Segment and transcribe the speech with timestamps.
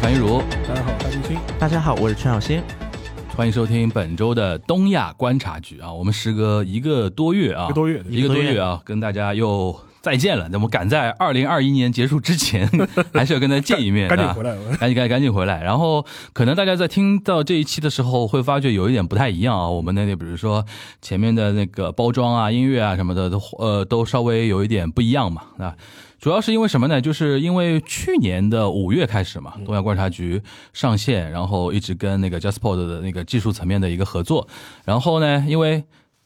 [0.00, 1.38] 樊玉茹，大家好，大金星。
[1.58, 2.62] 大家好，我是陈小新。
[3.36, 10.48] 欢迎收听本周的东亚观察局啊，我们时隔一个多月啊，一个多月一个多月啊，跟大家又再见了。
[10.48, 12.66] 那么赶在二零二一年结束之前，
[13.12, 15.62] 还是要跟大家见一面，赶紧回来，赶紧赶赶紧回来。
[15.62, 19.68] 然后可能大家在听到这一期的时候，会发觉有一点不太一样啊。
[19.68, 20.64] 我们那里比如说
[21.02, 25.76] 前面的那个包装啊、音乐啊什么的，都呃都稍微有一点不一样嘛，啊。
[26.20, 27.00] 主要是因为什么呢？
[27.00, 30.42] 就是因为去年的五月开始嘛，东亚观察局
[30.74, 34.46] 上线，然后一直跟那个 JustPod 的那个技术层面的一个合作。
[34.84, 35.82] 然后呢，因为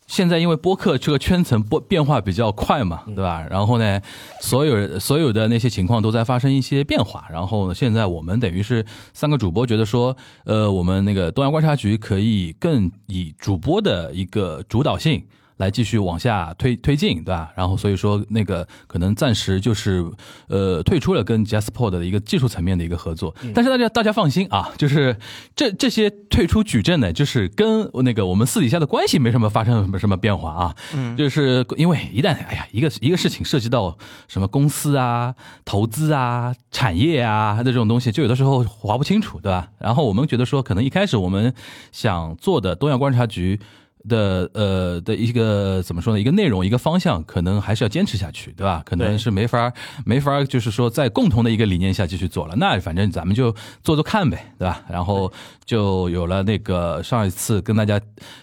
[0.09, 3.47] 现在因为播客这个圈层播变化比较快嘛，对吧？
[3.49, 4.01] 然后呢，
[4.41, 7.27] 所有所有的那些情况都在发生一些变化。
[7.31, 15.25] 然后现在我们等于是三个主播觉得说，呃，我们那个东亚观察局可以更以主播的一个主导性。
[15.57, 17.53] 来继续往下推推进，对吧？
[17.57, 20.05] 然后所以说那个可能暂时就是
[20.49, 23.35] 呃退出了跟 JustPod 的一个技术层面的一个合作。
[23.55, 25.17] 但是大家大家放心啊，就是
[25.55, 30.77] 这这些退出矩阵呢，就是跟那个我们私底下的关系没什么发生什么什么变化啊。
[30.95, 39.69] 嗯，就是因为一旦哎呀一个一个事情涉及到什么公司啊、投资啊、产业啊这种东西，就有的时候划不清楚，对吧？
[39.79, 41.55] 然后我们觉得说，可能一开始我们
[41.93, 43.61] 想做的东亚观察局。
[44.09, 46.21] 的呃的一个怎么说呢？
[46.21, 48.83] 一个内容一个方向，可能还是要坚持下去，对吧？
[48.85, 49.73] 可能是没法
[50.05, 52.55] 没法，就是说在共同的一个理念下继续做了。
[52.57, 53.51] 那反正咱们就
[53.83, 54.83] 做做看呗，对吧？
[54.91, 55.33] 然后
[55.65, 57.99] 就有了那个上一次跟大家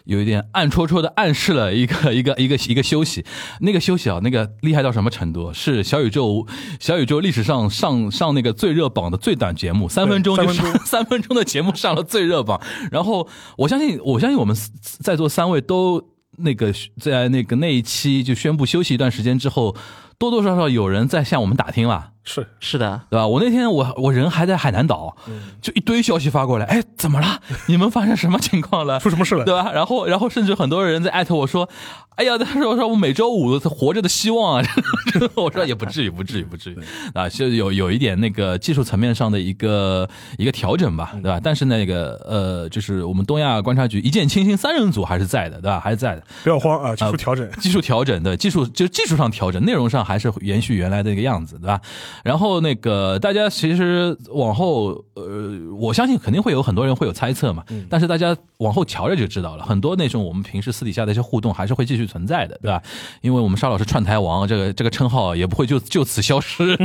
[0.05, 3.23] 有一点暗戳戳的暗示了一个一个一个一个休息。
[3.59, 5.53] 那个休息啊，那个厉害到什么程度？
[5.53, 6.47] 是小宇宙
[6.79, 12.59] 小宇宙历史上上上那个最热榜的最短节目，三分钟就上三分钟的节目上了最热榜。
[12.91, 15.50] 然后我相信我相信我们在座三。
[15.51, 16.01] 因为都
[16.38, 19.75] 那个在那个那一期就宣布休息一段时间之后，
[20.17, 22.13] 多多少少有人在向我们打听了。
[22.23, 23.25] 是是的，对吧？
[23.27, 25.15] 我那天我我人还在海南岛，
[25.59, 27.41] 就一堆消息发过来，哎，怎么了？
[27.67, 28.99] 你们发生什么情况了？
[28.99, 29.43] 出什么事了？
[29.43, 29.71] 对吧？
[29.71, 31.67] 然后然后甚至很多人在艾特我说，
[32.15, 34.67] 哎呀，他说我说我每周五活着的希望啊，
[35.35, 36.77] 我说也不至于，不至于，不至于
[37.15, 40.07] 啊，就有有一点那个技术层面上的一个
[40.38, 41.39] 一个调整吧，对吧？
[41.43, 45.79] 但是那个呃，就是我们东亚观察局一见倾心三人组还是在的，对吧？
[45.79, 51.81] 还是在的，不要慌啊，技术调整，技术调整，对，技术就技术上调整，内容上还是延续原来的一个样子，对吧？
[52.23, 57.63] 然后那个大家其实往后，呃，我相信肯定会有很多人会有猜测嘛。
[57.89, 62.81] 但是大家往后瞧着就知道了，很多那种我们平时私底下的一些互动还是会继续存在的，对吧？
[63.21, 66.77] 因为我们沙老师串台王这个这个称号也不会就 就此消失。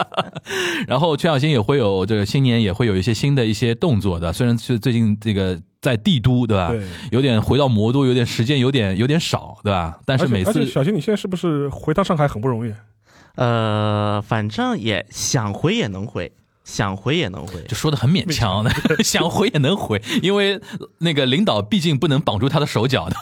[0.86, 6.68] 然后全小新也会有这个新年也会有一些新的一些动作的，虽然是最近这个在帝都，对吧？
[6.68, 9.98] 对，有点回到魔都，有点时间有点有点少，对吧？
[10.04, 12.72] 但是每次小新，你现在是不是回到上海很不容易？
[13.36, 16.30] 呃，反正也想回也能回。
[16.64, 18.72] 想回也能回，就说的很勉强的，
[19.04, 20.60] 想回也能回，因为
[20.98, 23.16] 那个领导毕竟不能绑住他的手脚的。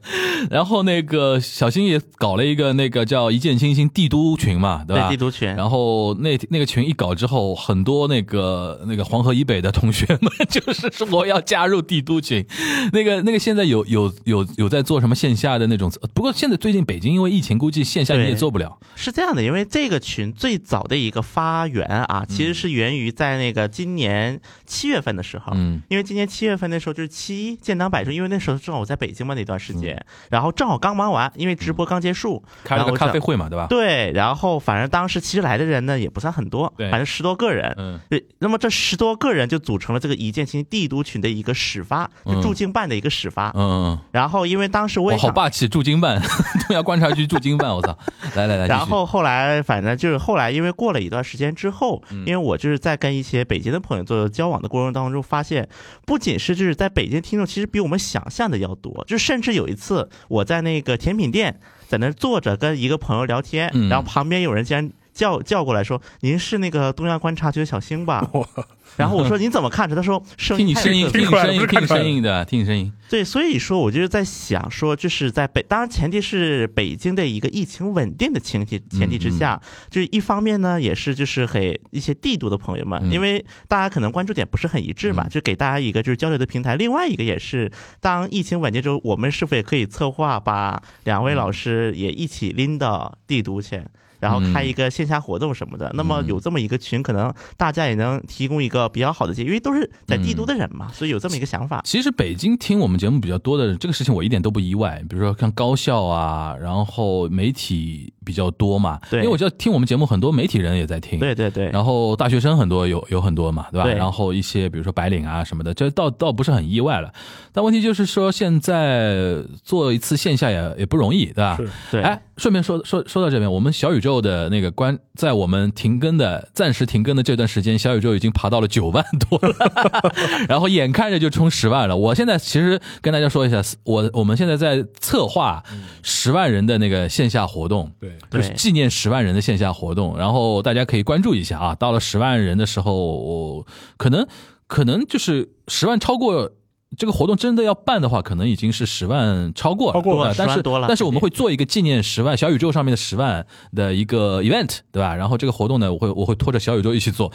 [0.50, 5.08] 然后那个小新也搞了一个那个叫一见倾心帝都群嘛，对吧？
[5.10, 5.46] 帝都群。
[5.54, 12.44] 然后那那个群一搞之后，很多那个那个黄河以北的同学们 就是说我要加入帝都群。
[12.92, 15.92] 那个那个现在有有有有在做什么线下的那种？
[16.14, 18.78] 不过现在最近北京因为疫情，估计线下你也做不了。
[18.96, 22.26] 是这样的，因为这个群最早的一个发源啊。
[22.30, 33.66] 其实是源于在那个今年七月份的时候，嗯，因为今年七月份那时候就是七一建党百周，因为那时候正好我在北京嘛那段时间，然后正好刚忙完，因为直播刚结束，开了个咖啡会嘛，对吧？
[33.68, 46.20] 对，然后反正当时其实来的人呢也不算很多，对，反正十多个人，嗯，对，那么这十多个人就组成了这个一键新帝都群的一个始发，就驻京办的一个始发，嗯，然后因为当时我也好霸气，驻京办，
[46.68, 47.96] 东亚观察局驻京办，我操，
[48.34, 52.60] 来来来，然后后来反正就是后来因为过了一段时间之后，因为我。
[52.60, 55.66] 就是在跟一些北京的朋友做交往的过程当中，发现
[56.04, 59.02] 不仅是就是在北京听众，其实比我们想象的要多。
[59.08, 61.58] 就甚至有一次，我在那个甜品店
[61.88, 64.90] 在那坐着跟一个朋友聊天，然后旁边有人竟然
[65.20, 68.26] 叫叫过来说：“您是那个东亚观察局的小星吧？”
[68.96, 70.22] 然后我说：“您怎么看着？”他说
[70.56, 86.76] ：“听你声音，听你声音，听你声音的，听你声音。”对，所以说，我就是在想说，就是在北，当然前提是北京的一个疫情稳定的前提前提之下，就是一方面呢，也是就是给一些帝都的朋友们，因为大家可能关注点不是很一致嘛，就给大家一个就是交流的平台。
[86.76, 87.70] 另外一个也是，
[88.00, 93.82] 当疫情稳定之后，我们是否也可以策划把两位老师也一起拎到帝都去？
[94.20, 101.80] 然后开一个线下活动什么的，那么有这么一个群，可能大家也能提供一个比较好的建议，因为都是在帝都的人嘛，所以有这么一个想法。
[101.84, 105.02] 其实北京听我们节目比较多的这个事情，我一点都不意外。
[105.08, 108.12] 比如说像高校啊，然后媒体。
[108.22, 109.00] 比比较多嘛。
[109.10, 111.18] 对因为我知道听我们节目很多媒体人也在听。
[111.18, 113.82] 对对对，然后大学生很多有有很多嘛，对吧？
[113.82, 117.12] 对然后一些比如说白领啊什么的，这倒倒不是很意外了。
[117.52, 121.56] 但问题就是说，现在做一次线下也也不容易，对吧？
[121.56, 129.54] 是对，哎，顺便说说说到这边，我们小宇宙的那个关，在我们停更的暂时停更的这段时间，小宇宙已经爬到了九万多了，
[130.48, 131.94] 然后眼看着就冲十万了。
[131.94, 135.62] 我现在其实跟大家说一下，我我们现在在策划
[136.02, 141.74] 十万人的那个线下活动，对，对就是纪念十万人的线下活动，然后大家可以关注一下啊。
[141.74, 143.66] 到了十万人的时候，我
[143.98, 144.26] 可能
[144.66, 146.50] 可能就是十万超过。
[146.98, 155.14] 这个活动真的要办的话，可能已经是十万超过了，超过了但是多了但是我们会做一个纪念十万小宇宙上面的十万的一个 event，对吧？
[155.14, 157.32] 然后这个活动呢，我会我会拖着小宇宙一起做，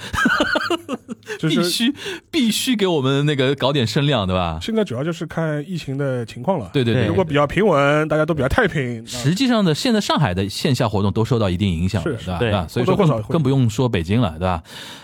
[1.40, 1.94] 就是必须
[2.30, 4.60] 必须给我们那个搞点声量，对吧？
[4.62, 6.70] 现在主要就是看疫情的情况了。
[6.74, 12.38] 对对对，如果比较平稳，大家都比较太平，实际上的，现在上海的线下活动都受到一定影响对吧？
[12.40, 12.68] 对吧？
[12.68, 12.94] 所以说
[13.30, 14.62] 更不用说北京了，对吧？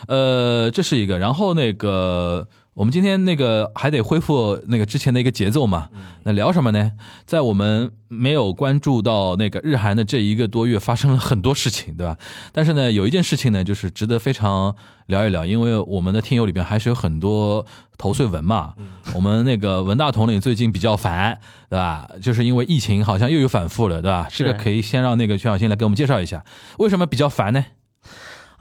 [0.07, 2.45] 呃，这是一个，然后那个。
[2.73, 5.89] 我们今天那个还得恢复那个之前的一个节奏嘛，
[6.23, 6.93] 那聊什么呢？
[7.25, 12.17] 在我们没有关注到那个日韩的这一个多月，发生了很多事情，对吧？
[12.53, 14.73] 但是呢，有一件事情呢，就是值得非常
[15.07, 17.65] 聊一聊，因为我们的听友里边还是有很多
[17.97, 18.73] 投碎文嘛。
[19.13, 21.37] 我们那个文大统领最近比较烦，
[21.69, 22.07] 对吧？
[22.21, 24.27] 就是因为疫情好像又有反复了，对吧？
[24.31, 26.45] 这个可以先让那个全小新来给我们介绍一下，
[26.77, 27.65] 为什么比较烦呢？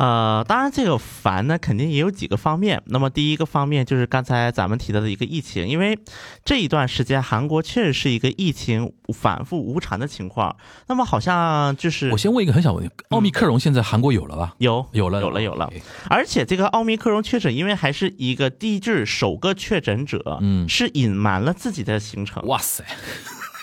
[0.01, 2.83] 呃，当然这个烦呢，肯定也有几个方面。
[2.87, 5.99] 那么第一个方面就是刚才咱们提到的一个疫情，因为
[6.43, 10.57] 这一段时间韩国确实是一个疫情反复无常的情况。
[10.87, 14.55] 那么好像就是我先问一个很小问题：奥密克戎现在韩国有了吧？
[14.57, 15.71] 有有了，有了有了。
[16.09, 20.67] 而且这个奥密克戎确诊，因为还是一个地质首个确诊者，嗯。
[20.67, 22.85] 是隐瞒了自己的行程，哇塞，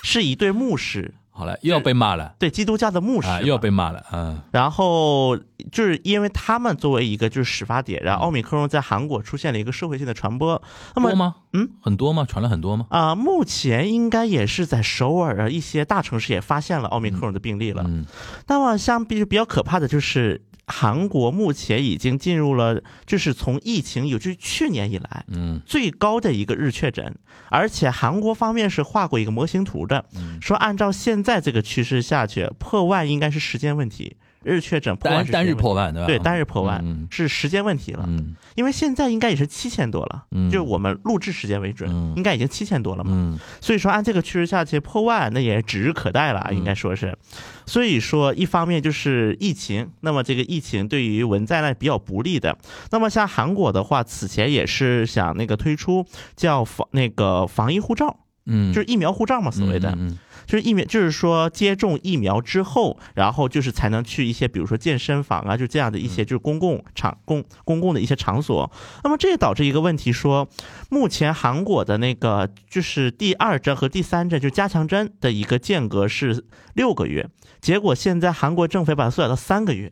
[0.04, 2.36] 是一对牧师，好了，又要被骂了。
[2.38, 5.38] 对基督教的牧师啊，又要被骂了，嗯，然后
[5.72, 10.62] 就是因为他们作为一个就是始发点，然后奥密克戎在韩国出现了一个社会性的传播。
[10.96, 11.36] 那么多吗？
[11.54, 12.26] 嗯，很多吗？
[12.28, 12.88] 传了很多吗？
[12.90, 17.84] 啊、目前应该也是在首尔啊一些大城市也发现了奥密克戎的病例了。
[17.88, 18.06] 嗯
[18.48, 20.44] 那么相比比较可怕的就是。
[20.70, 27.16] 韩国目前已经进入了，就是从疫情，有就是去年以来嗯最高的一个日确诊，
[27.50, 34.18] 而且韩国方面是画过一个模型图的，嗯说按照现在这个趋势下去，破万应该是时间问题，
[34.48, 36.08] 日确诊破万单单日破万对吧？
[36.08, 43.12] 对，单日破万、嗯是时间问题了，嗯因为现在应该也是七千多了，嗯就我们录制时间为准，嗯应该已经七千多了嘛。
[43.14, 47.18] 嗯所以说按这个趋势下去破万，那也指日可待了，嗯应该说是。
[47.66, 52.58] 所以说，一方面就是疫情，那么这个疫情对于文在呢比较不利的。
[52.92, 56.06] 那么像韩国的话，此前也是想那个推出
[56.38, 59.92] 叫防那个防疫护照，嗯，就是疫苗护照嘛，所谓的。
[59.92, 60.18] 嗯嗯
[60.48, 68.72] 就是疫苗，就是说接种疫苗之后，然后就是才能去一些，比如说健身房啊，就这样的一些就是公共场公公共的一些场所。
[69.04, 70.48] 那么这也导致一个问题，说
[70.90, 76.46] 目前韩国的那个就是第二针和第三针，就加强针的一个间隔是
[76.76, 77.30] 六个月，
[77.60, 79.92] 结果现在韩国政府把它缩小到三个月，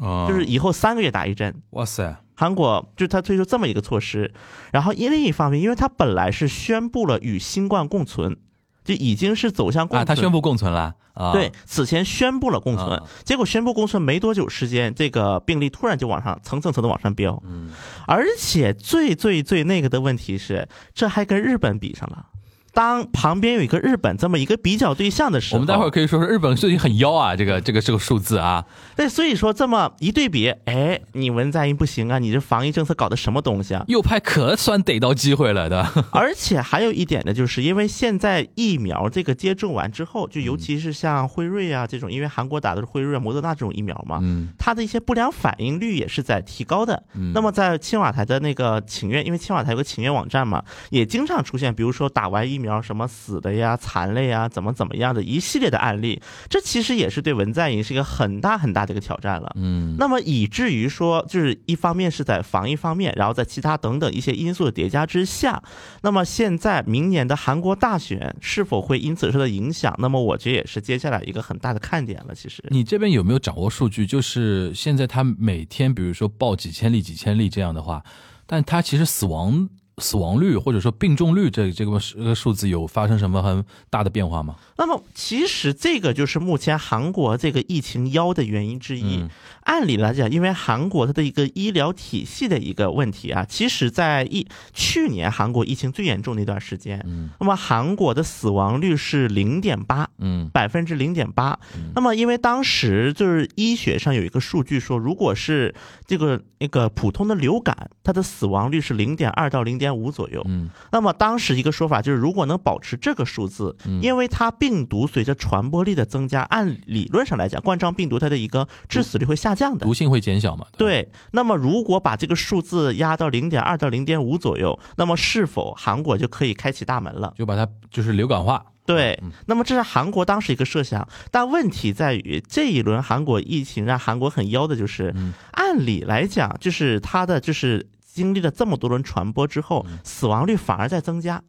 [0.00, 1.54] 哦，就是以后三个月打一针。
[1.70, 4.32] 哇塞，韩国就是他推出这么一个措施，
[4.72, 8.36] 然后因另一方面，因为他本来是宣布了与新冠共存，
[8.84, 10.16] 就已经是走向共存啊，存。
[10.16, 17.70] 他宣布共存了啊，对，此前宣布了共存，啊结果宣布共存没多久时间，这个病例突然就往上层层层的往上飙，嗯
[18.06, 22.26] 而且最最最那个的问题是，这还跟日本比上了。
[22.72, 28.64] 当旁边有一个日本这么一个比较对象的时候，我们待会儿可以说说日本最近很妖啊，这个这个这个数字啊，
[28.96, 33.84] 对，所以说这么一对比，哎，你文在寅不行啊，你这防疫政策搞的什么东西啊？
[33.88, 47.02] 右派可算逮到机会了的， 而且还有一点呢，就是因为现在疫苗这个接种完之后，就尤其是像辉瑞啊这种，因为韩国打的是辉瑞、莫德纳这种疫苗嘛，嗯它的一些不良反应率也是在提高的。
[47.14, 56.22] 嗯，那么在青瓦台的那个请愿，因为青瓦台有个请愿网站嘛，也经常出现，比如说打完疫苗什么死的呀、残了呀，怎么怎么样的一系列的案例。
[56.48, 59.52] 这其实也是对文在寅是一个很大很大的一个挑战了。
[59.56, 65.60] 嗯那么以至于说，就是一方面是在防疫方面，然后在其他等等一些因素的叠加之下，
[66.02, 69.92] 那么现在明年的韩国大选是否会因此受到影响？
[69.98, 72.34] 那么我觉得也是接下来一个很大的看点了。
[72.34, 74.06] 其实，你这边有没有掌握数据？
[74.06, 78.02] 就是现在他每天，比如说报几千例、几千例这样的话，
[78.46, 79.68] 但他其实死亡
[79.98, 84.56] 死亡率或者说病重率这这个数这个数字有发生什么很大的变化吗？
[84.78, 89.18] 那么其实这个就是目前韩国这个疫情妖的原因之一。
[89.18, 89.28] 嗯
[89.64, 101.56] 按理来讲，因为韩国它的一个医疗体系的一个问题啊，其实在一去年韩国疫情最严重的一段时间，嗯那么韩国的死亡率是零点八，嗯百分之零点八。
[101.94, 105.72] 那么因为当时就是医学上有一个数据说，如果是
[106.08, 110.40] 这个那个普通的流感，它的死亡率是零点二到零点五左右。
[110.46, 119.92] 嗯那么当时一个说法就是，如果能保持这个数字，因为它病毒随着传播力的增加，按理论上来讲，冠状病毒它的一个致死率会下降的毒。
[119.92, 120.66] 性会减小嘛？
[120.76, 127.34] 对，那么如果把这个数字压到零点二到零点五左右，那么是否韩国就可以开启大门了？
[127.36, 128.64] 就把它就是流感化。
[128.84, 135.14] 对，那么这是韩国当时一个设想，但问题在于这一轮韩国疫情让韩国很妖的就是，
[135.52, 141.42] 按理来讲，就是它的就是经历了这么多轮传播之后，死亡率反而在增加。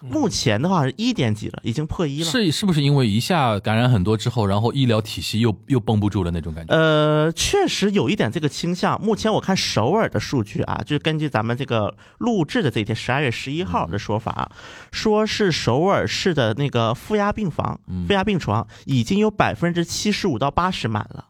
[0.00, 2.24] 目前的话是一点几了，已经破一了。
[2.24, 6.72] 是是不是因为一下感染很多之后，然后医疗体系又又绷不住了那种感觉？
[6.72, 9.02] 呃，确实有一点这个倾向。
[9.02, 14.52] 目前我看首尔的数据啊，就是根据咱们这个录制的这一天，十二月十一号的说法，
[14.92, 21.27] 说是首尔市的那个负压病房、负压病床已经有百分之七十五到八十满了。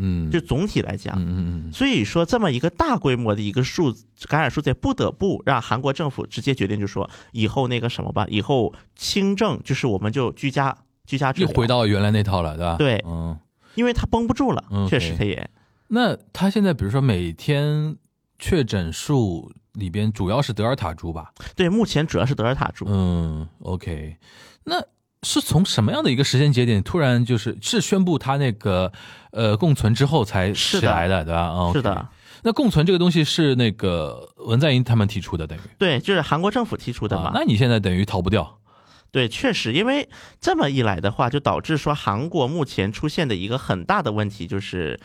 [0.00, 3.94] 嗯，就总体来讲，嗯嗯嗯，所以说这么一个大规模的一个数
[4.28, 10.76] 感染数字，不得不让韩国政府直接决定，就说以后那个什么吧，以后轻症就是我们就居家
[11.06, 12.76] 居家治疗，又回到原来那套了，对吧？
[12.76, 13.38] 对嗯。
[13.76, 15.48] 因为他绷不住了，嗯确实它也。
[15.86, 17.96] 那他现在比如说每天
[18.36, 21.32] 确诊数里边主要是德尔塔株吧？
[21.54, 22.84] 对，目前主要是德尔塔株。
[22.88, 24.16] 嗯，OK，
[24.64, 24.82] 那
[25.22, 28.92] 是从什么样的一个时间节点突然就是是宣布他那个
[29.32, 31.48] 呃共存之后才起来的，对吧？
[31.48, 32.08] 哦是的，
[32.42, 37.28] 那共存这个东西是那个文在寅他们提出的，等于对，就是韩国政府提出的嘛。
[37.28, 38.58] 啊那你现在等于逃不掉。
[39.10, 40.08] 对，确实，因为
[40.40, 44.98] 这么一来的话，就导致说韩国目前出现的一个很大的问题就是。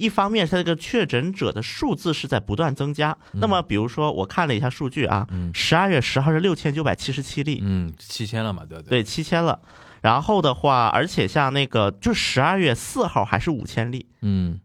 [0.00, 3.18] 一方面，它这个确诊者的数字是在不断增加。
[3.32, 8.90] 那么，比如说，我看了一下数据啊，十二月十号是六千九百七十七例，嗯，七千了嘛，对不对？
[8.90, 9.58] 对，七千了。
[10.02, 14.60] 然后的话，而且像那个，就十二月四号还是五千例，嗯。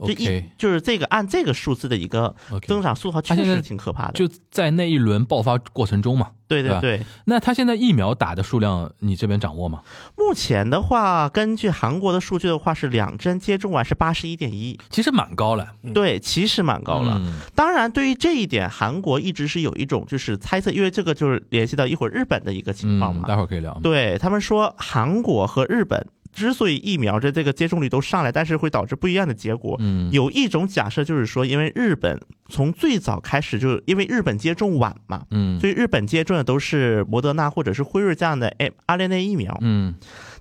[0.00, 2.34] 就一就是这个按这个数字的一个
[2.66, 4.12] 增长速度，确它现在实挺可怕的。
[4.12, 6.30] 就在那一轮爆发过程中嘛。
[6.48, 9.82] 对对对对，那他现在疫苗打的数量，你这边掌握吗？
[10.16, 17.18] 目前的话，根据韩国的数据的话，是两针接种完是八十一点一，其实蛮高了，对，其实蛮高了。
[17.20, 23.28] 嗯当然，对于这一点，韩国一直是有一种就是猜测，因为这个就是联系到一会儿日本的一个情况嗯，嘛。
[23.28, 23.78] 待会儿可以聊。
[23.82, 29.76] 对他们说，韩国和日本之所以疫苗的这个接种率都上来，但是会导致不一样的结果。
[29.80, 38.54] 嗯有一种假设就是说，因为日本从最早开始就因为日本接种晚嘛，嗯所以日本接种的都是摩德纳或者是辉瑞这样的
[38.86, 39.56] mRNA 疫苗。
[39.60, 39.94] 嗯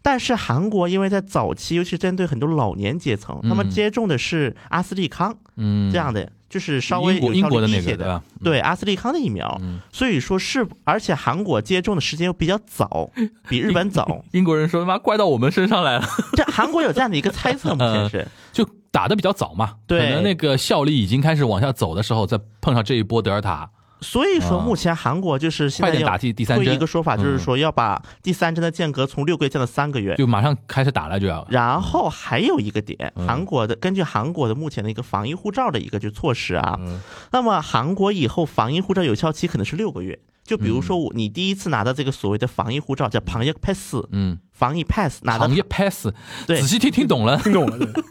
[0.03, 7.81] 但是韩国因为在早期，尤其针对很多老年阶层，他们嗯接种的是阿斯利康嗯，这样的，就是稍微英国的那。
[7.81, 8.21] 个对吧？
[8.43, 13.09] 对阿斯利康的疫苗，嗯所以说是，而且韩国接种的时间又比较早，
[13.49, 14.23] 比日本早。
[14.31, 23.69] 英 国人说他妈怪到我们身上来了，这韩国有这样的一个猜测，目前是就打的比较早嘛，对可能那个效力已经开始往下走的时候，再碰上这一波德尔塔，
[24.01, 24.65] 所以说啊。
[24.65, 26.65] 目前韩国就是现在要快点打第第三针。
[26.65, 27.39] 推一个说法，就是嗯。
[27.39, 30.15] 说要把第三针的间隔从六个月降到三个月。
[30.15, 31.45] 就马上开始打了就要。
[31.49, 33.27] 然后还有一个点，嗯。
[33.27, 36.99] 韩国的根据韩国的目前的一个防疫护照的一个就措施啊，嗯。
[37.31, 40.19] 那么韩国以后防疫护照有效期可能是六个月。
[40.43, 46.07] 就比如说我你第一次拿到这个所谓的防疫护照叫防疫 pass，嗯，防疫 pass 拿到行业 pass，
[46.47, 47.87] 对仔细听听懂了，听懂了，对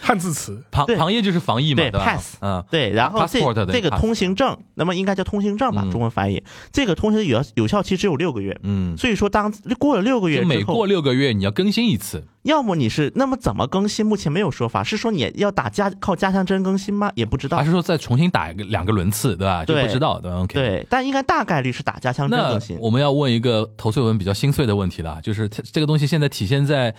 [0.00, 6.40] 汉字词，对行行业就是防疫嘛，对吧 pass 嗯对，然后这 passport 的这个通行证，那么应该叫通行证吧，嗯中文翻译。
[6.72, 14.06] 这个通行证有有效期只有六个月，嗯，所以说当过了六个月每之后过，六个月你要更新一次，要么你是那么怎么更新？
[14.06, 17.10] 目前没有说法，是说你要打加靠加强针更新吗？
[17.16, 17.64] 也不知道还。
[17.64, 19.64] 是说再重新打一个两个轮次，对吧？
[19.64, 20.54] 就不知道，对吧？OK。
[20.54, 22.78] 对，但应该大概率是打加强针更新。
[22.78, 26.94] 我们要问一个投诉文比较心碎的问题了，就是它这个东西现在体现在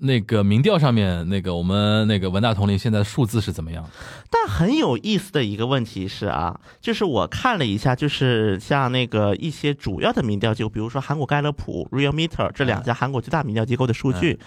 [0.00, 3.84] 那个民调上面，那个我们那个文大统领现在数字是怎么样？
[4.30, 14.38] 但很有意思的一个问题是啊，就是我看了一下，就是像那个一些主要的民调机构，比如说韩国盖勒普、Real Meter 这两家韩国最大民调机构的数据，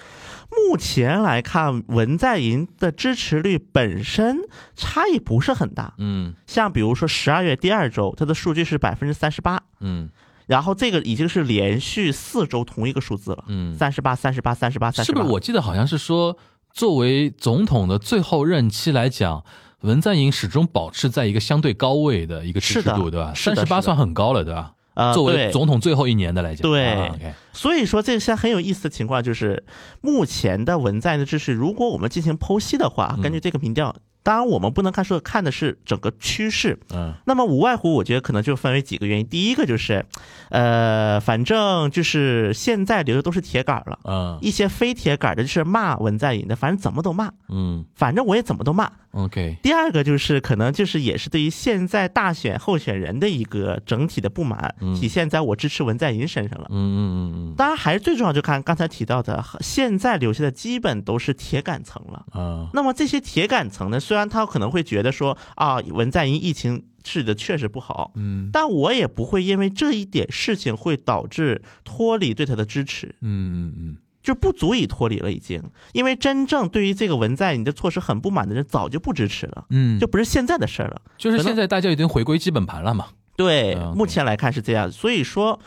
[0.50, 4.38] 目前来看，文在寅的支持率本身
[4.74, 5.96] 差异不是很大。
[5.98, 10.10] 嗯像比如说十二月第二周，它的数据是百分之三十八，嗯
[10.48, 15.20] 然后这个已经是连续四周同一个数字了，嗯，三十八、三十八、三十八、三十八。
[15.20, 15.34] 是不是？
[15.34, 16.38] 我记得好像是说，
[16.74, 19.44] 作为总统的最后任期来讲，
[19.82, 23.34] 文在寅始终保持在一个相对高位的一个支持度，对吧？
[23.36, 24.74] 三十八算很高了，对吧？
[24.94, 29.64] 呃，作为总统最后一年的来讲，对所以说，这个现在很有意思的情况就是，
[30.02, 37.14] 目前的文在寅的支持，如果我们进行剖析的话，嗯根据这个民调，当然我们不能看说看的是整个趋势，嗯。
[37.26, 39.28] 那么无外乎我觉得可能就分为几个原因。
[39.28, 40.06] 第一个就是，
[40.50, 44.38] 呃，反正就是现在留的都是铁杆了，嗯。
[44.42, 47.86] 一些非铁杆的就是骂文在寅的，反正怎么都骂，嗯。
[47.96, 48.92] 反正我也怎么都骂。
[49.12, 54.96] ，OK，第二个就是可能就是也是对于现在大选候选人的一个整体的不满，嗯。
[54.96, 56.68] 体现在我支持文在寅身上了。
[56.70, 57.56] 嗯嗯嗯。
[57.58, 62.26] 当然，还是最重要，就看刚才提到的，现在留下的基本都是铁杆层了。
[62.32, 62.70] 啊。
[62.74, 75.64] 那么这些铁杆层呢，虽然他可能会觉得说啊，文在寅疫情治的确实不好，嗯但我也不会因为这一点事情会导致脱离对他的支持，嗯嗯嗯就不足以脱离了已经。
[75.94, 81.02] 因为真正对于这个文在寅的措施很不满的人，早就不支持了，嗯，就不是现在的事儿了。
[81.18, 83.06] 就是现在大家已经回归基本盘了嘛，
[83.38, 85.58] 对嗯，目前来看是这样，所以说。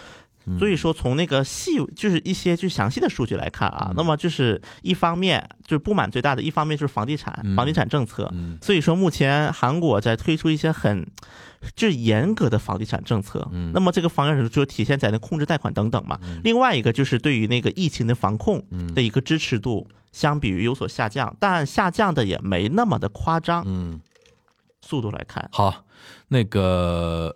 [0.46, 8.30] 嗯所以说，从那个细就是一些就详细的数据来看啊，嗯那么就是一方面就是不满最大的一方面就是房地产嗯，房地产政策。
[8.32, 11.06] 嗯所以说，目前韩国在推出一些很
[11.74, 13.48] 就是严格的房地产政策。
[13.52, 16.18] 嗯那么这个方案就体现在那控制贷款等等嘛。
[16.42, 23.62] 另外一个就是对于那个疫情的防控嗯的一个支持度，相比于有所下降，但下降的也没那么的夸张。
[23.66, 24.00] 嗯。
[24.86, 25.86] 速度来看，好，
[26.28, 27.34] 那个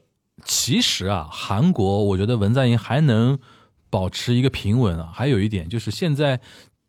[0.49, 3.39] 其实啊，韩国我觉得文在寅还能
[3.91, 5.11] 保持一个平稳啊。
[5.15, 6.41] 还有一点就是，现在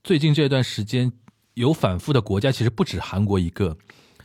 [0.02, 1.12] 最近这段时间
[1.56, 3.78] 有反复的国家，其实不止韩国一个。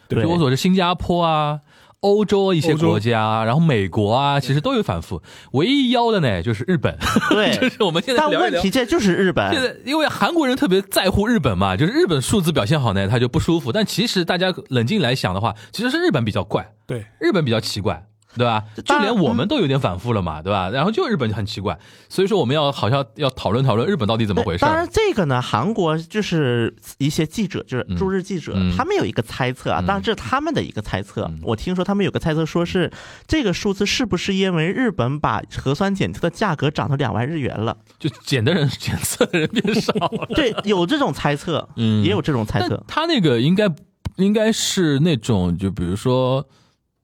[0.09, 1.59] 对据我所知，新加坡啊、
[2.01, 5.21] 欧洲一些国家，然后美国啊，其实都有反复。
[5.53, 6.97] 唯一妖的呢，就是日本。
[7.31, 13.73] 对 就，是我们现在但聊一聊问题这就是日本现本，在因为韩国人特别在乎日本嘛，就是日本数字表现好呢，他就不舒服。
[13.73, 18.63] 但其实大家冷静来想的话，其实是日本比较怪，对，日本比较奇怪，对吧？
[18.85, 20.71] 就连我们都有点反复了嘛，对吧？
[20.71, 31.25] 然后就日本就很奇怪，所以说我们要好像要讨论讨论日本到底怎么回事当然。，这个呢，韩国就是一些记者，就是驻日记者，嗯他们有一个猜测啊，嗯当然这是他们的一个猜测。
[31.31, 32.91] 嗯我听说他们有个猜测，说是
[33.27, 37.77] 这个数字是不是因为日本把核酸检测的价格涨到两万日元了？
[37.99, 40.27] 就检的人检测的人变少了。
[40.35, 42.83] 对，有这种猜测，嗯也有这种猜测。
[42.89, 43.69] 他那个应该
[44.17, 46.47] 应该是那种，就比如说，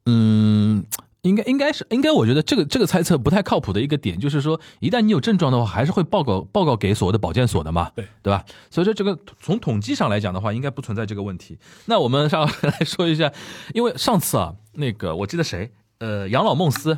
[0.06, 0.84] 嗯。
[1.22, 8.44] 应该应该是应该，我觉得这个这个猜测不太靠谱的一个点，就是说，一旦你有症状的话，还是会报告报告给所谓的保健所的嘛，对对吧？
[8.70, 11.58] 所以说这个从统计上来讲的话，应该不存在这个问题。
[11.86, 13.32] 那我们上 来说一下，
[13.74, 16.96] 因为上次啊，那个我记得谁，呃，养老梦思，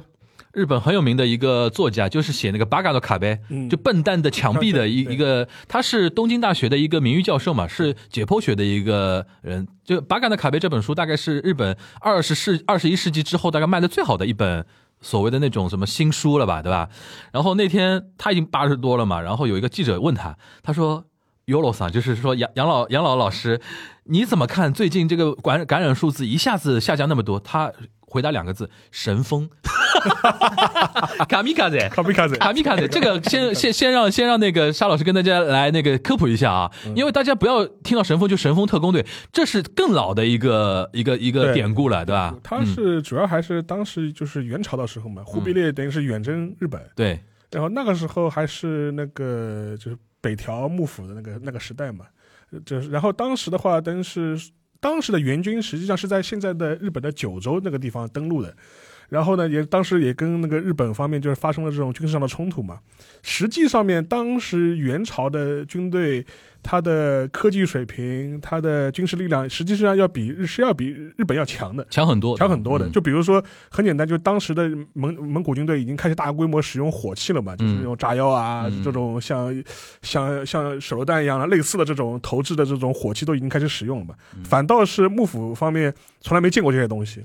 [0.52, 9.66] 日本很有名的一个作家，就是写那个八嘎的卡呗，嗯就笨蛋的墙壁的 一一个，他是东京大学的一个名誉教授嘛，是解剖学的一个人。
[9.84, 14.64] 就八嘎的卡呗这本书，大概是日本二十世二十一世纪之后大概卖的最好的一本。
[15.04, 16.88] 所谓的那种什么新书了吧，对吧？
[17.32, 21.04] 然后那天他已经八十多了嘛，然后有一个记者问他，他说
[21.46, 23.60] ：“Yolo 桑，就是说杨杨老杨老老师，
[24.04, 29.50] 你怎么看最近这个感感染数字一下子下降那么多？”他回答两个字：神风。
[31.28, 42.34] 卡米卡子，卡米卡子，卡米卡子，这个先先先让先让那个沙老师跟大家来那个科普一下啊，因为大家不要听到神风就神风特工队，这是更老的一个一个一个典故了，对吧？
[42.42, 42.66] 他嗯。
[42.66, 52.06] 是主要还是当时就是元朝的时候嘛，忽必烈等于是远征日本，对，然后那个时候还是那个就是北条幕府的那个那个时代嘛，
[52.50, 54.38] 呃就是然后当时的话，等于是
[54.80, 58.54] 当时的援军实际上是在现在的日本的九州那个地方登陆的。
[59.12, 62.78] 然后呢，也当时也跟那个日本方面就是发生了这种军事上的冲突嘛。
[63.22, 66.24] 实际上面，当时元朝的军队，
[66.62, 71.86] 它的科技水平、它的军事力量，实际上要比日是要比日本要强的。
[71.90, 72.86] 强很多，强很多的。
[72.86, 79.62] 嗯就比如说，很简单，就当时的蒙蒙古军队已经开始大规模使用火器了嘛，就是那种炸药啊，嗯这种像
[80.00, 84.14] 像像手榴弹一样的类似的这种投掷的这种火器都已经开始使用了嘛。
[84.34, 87.22] 嗯反倒是幕府方面从来没见过这些东西。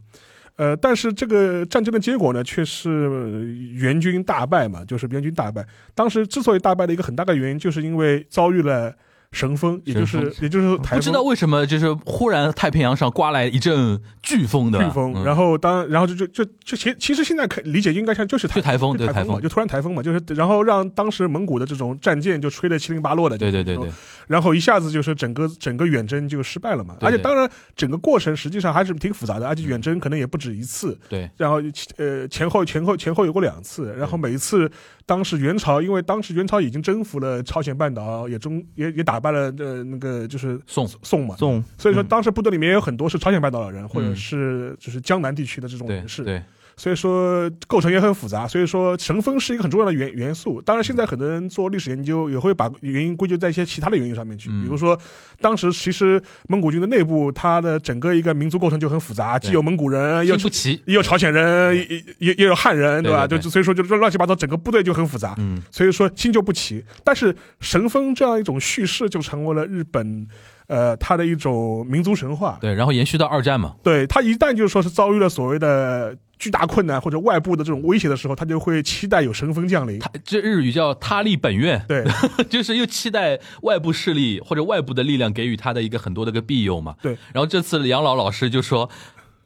[0.58, 3.40] 呃，但是这个战争的结果呢，却是呃
[3.74, 5.66] 援军大败嘛，就是援军大败。
[5.96, 8.94] 当时之所以大败的一个很大的原因，就是因为遭遇了
[9.38, 10.98] 神风，也就是也就是台风。
[10.98, 14.80] 不知道为什么就是忽然太平洋上刮来一阵飓风的。
[14.80, 23.88] 飓风，然后后当然后就就就就其其实现在可理解应该像就是就台风台风台嘛，就突然台风嘛，就是然后让当时蒙古的这种战舰就吹得七零八落的，对对对对，
[24.26, 27.08] 然后一下子就是整个整个远征就失败了嘛，对对。
[27.08, 31.30] 而且当然整个过程实际上还是挺复杂的，而且远征可能也不止一次，对。
[31.38, 31.62] 然后
[31.98, 34.70] 呃前后前后前后有过两次，然后每一次
[35.06, 42.08] 当时元朝因为当时元朝已经征服了朝鲜半岛，也中也也打败拜的呃那个就是宋宋嘛，宋所以说嗯。
[42.08, 44.16] 当时部队里面也有很多是朝鲜半岛的人，或者嗯。
[44.16, 46.42] 是就是江南地区的这种人士，对，
[46.78, 48.48] 所以说构成也很复杂。
[48.48, 50.62] 所以说神风是一个很重要的元元素。
[50.62, 54.98] 当然，现在很多人做历史研究也会把原因归咎在一些其他的原因上面去，嗯比如说
[55.42, 63.28] 当时其实蒙古军的内部，它的整个一个民族构成就很复杂，既有蒙古人，也有听不齐，也有朝鲜人，也也也有汉人，对吧？
[63.28, 65.36] 就所以说就乱七八糟，整个部队就很复杂。
[65.40, 66.84] 嗯所以说新旧不齐。
[67.04, 70.28] 但是神风这样一种叙事就成为了日本，
[70.68, 72.58] 呃，它的一种民族神话。
[72.62, 80.00] 对，然后延续到二战嘛，对他一旦就是说是遭遇了所谓的巨大困难或者外部的这种威胁的时候，他就会期待有神风降临。
[80.00, 82.06] 他这日语叫他力本愿，对
[82.50, 86.96] 就是又期待外部势力或者外部的力量给予他的一个很多的一个庇佑嘛。
[87.02, 88.90] 对，然后这次杨老老师就说。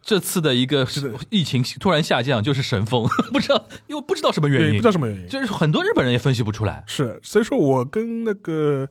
[0.03, 5.27] 这次的一个是疫情突然下降，就是神风， 不知道，因为不知道什么原，因，不知道什么原因。
[5.27, 6.84] 就是很多日本人也分析不出来。
[6.88, 8.89] 是，所以说我跟那个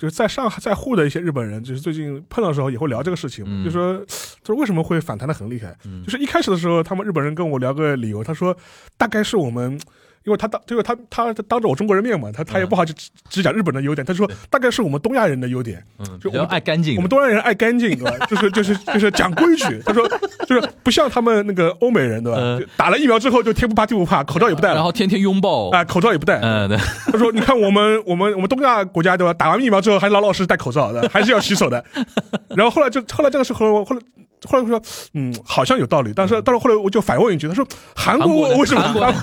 [0.00, 3.98] 就是在上海在沪的一些日本人，就是最近碰到的时候也会聊这个事情，嗯就说
[4.42, 8.56] 就是为什么会反弹的很厉害，嗯就是一开始的时候，他们日本人跟我聊个理由，他说
[8.96, 9.78] 大概是我们。
[10.24, 12.92] 因为他当，因为他他他当着我中国人面嘛，他他也嗯不好只
[13.28, 18.26] 只讲日本的优点，他说大概是我们东亚人的优点，嗯，就我们爱干净，我们东亚人爱干净，对吧？
[18.28, 19.82] 就是就是就是讲规矩。
[19.84, 20.06] 他说
[20.46, 22.66] 就是不像他们那个欧美人，对吧？
[22.76, 26.38] 打了疫苗之后就天不怕地不怕，口罩也不戴了，然后天天拥抱，啊，口罩也不戴。
[26.40, 26.76] 嗯，对，
[27.10, 29.32] 他说你看我们我们我们东亚国家对吧？
[29.32, 31.82] 打完疫苗之后还老老实实戴口罩的， 还是要洗手的。
[32.50, 34.02] 然后后来就后来这个时候，后来
[34.46, 34.80] 后来我说
[35.14, 36.12] 嗯，好像有道理。
[36.14, 38.82] 但是但是后来我就反问一句，他说韩韩国为什么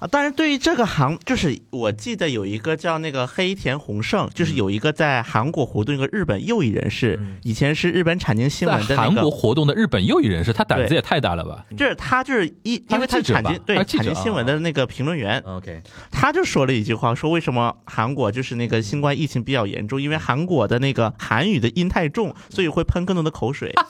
[0.00, 23.70] 啊，当然，对于这个行，就是我记得有一个叫那个黑田宏胜，嗯就是有一个在韩国活动一个日本右翼人士，以前是日本产经新闻的那个韩国活动的日本右翼人士，他胆子也太大了吧就是他就是一，因为他是产经对产经新闻的那个评论员，？OK，他就说了一句话，说为什么韩国就是那个新冠疫情比较严重，因为韩国的那个韩语的音太重，所以会喷更多的口水。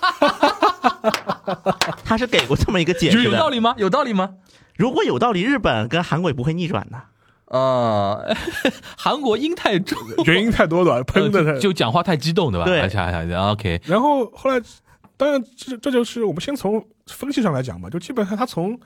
[2.05, 3.25] 他是给过这么一个解释的。
[3.25, 3.75] 有道理吗？
[3.79, 4.31] 有道理吗？
[4.81, 6.99] 如果有道理，日本跟韩国也不会逆转的。
[7.49, 8.35] 呃，
[8.97, 12.64] 韩国音太重，原因太多了，喷的呃就就讲话太激动，对吧？
[12.64, 14.59] 对而且还还 OK，然后后来，
[15.19, 18.79] 当然这这就是我们先从分析上来讲吧，就基本上他从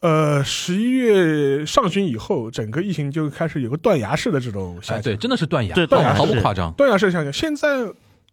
[0.00, 6.72] 呃十一月上旬以后，整个疫情就开始有个断崖式的这种下哎，降，对，真的是断崖，对断崖式毫不夸张。
[6.72, 7.32] 断崖式下降。
[7.32, 7.68] 现在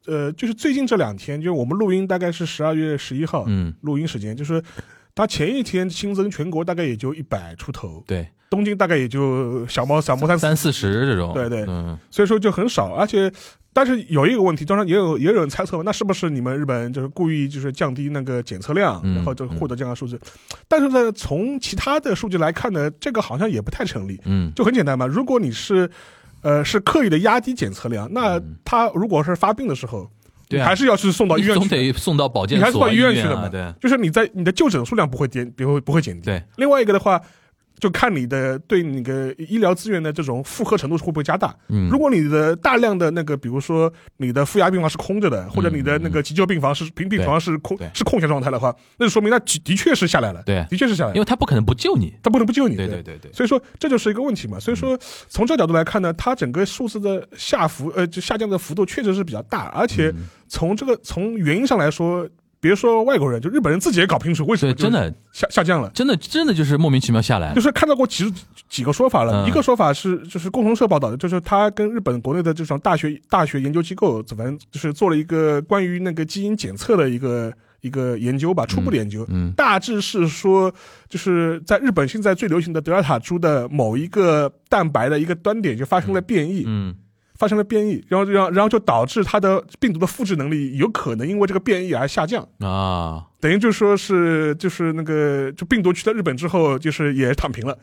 [0.07, 4.63] 呃，就是最近这两天，就是我们录音大概是十二月十一号，嗯，录音时间就是。
[5.13, 11.65] 他前一天新增全国大概也就一百出头，对，东京大概也就小猫小猫三三四十这种，对对。
[11.67, 13.31] 嗯，所以说就很少，而且，
[13.73, 20.19] 但是有一个问题，当然也有也有人猜测，那是不是你们日本就是故意就是降低那个检测量，嗯然后就获得这样的数字？
[20.67, 24.19] 但是呢，从其他的数据来看呢，这个好像也不太成立。
[24.25, 25.89] 嗯，就很简单嘛，如果你是，
[26.41, 28.55] 呃，是刻意的压低检测量，那嗯。
[28.65, 30.09] 他如果是发病的时候，
[30.51, 30.63] 对啊。
[30.63, 33.43] 你还是要去送到医院去 总，得送到保健你还是所、到医院去的嘛。
[33.43, 33.73] 啊对。
[33.81, 36.25] 就是你在你的就诊数量不会减，不会不会减低。
[36.25, 37.19] 对，另外一个的话，
[37.81, 41.53] 就看你的对那个医疗资源的这种负荷程度会不会加大。
[41.67, 50.63] 嗯，如果你的大量的那个，比如说你的负压病房是空着的，或者你的那个急救病房是平病房是空是空闲状态的话，那就说明那的的确是下来了，对。
[50.69, 52.75] 的确是下来，因为他不可能不救你，他不能不救你。
[52.75, 53.01] 对对。
[53.01, 54.59] 对对，所以说这就是一个问题嘛。
[54.59, 54.95] 所以说
[55.27, 60.27] 从这个角度来看呢，它整个数字的下幅呃就下降的幅度确实是比较大，而且嗯。
[60.53, 62.27] 从这个从原因上来说，
[62.61, 65.13] 别说外国人，就日本人自己也搞不清楚为什么，真的。
[65.33, 65.89] 下下降了。
[65.93, 68.31] 真的真的就是莫名其妙下来就，是看到过几
[68.69, 69.47] 几个说法了，嗯。
[69.47, 79.25] 一个说法是就是共同社报道的，就是他跟日本国内的这种大学大学研究机构，怎么就是做了一个关于那个基因检测的一个一个研究吧，初步的研究。
[79.29, 80.71] 嗯大致是说，
[81.09, 86.95] 就是在日本现在最流行的德尔塔株的某一个蛋白的一个端点就发生了变异，嗯
[87.41, 92.47] 发生了变异，然后然后然后就导致它的病毒的复制能力有可能因为这个变异而下降。
[92.59, 97.75] 啊，等于就说是就是那个就病毒去到日本之后，就是也躺平了，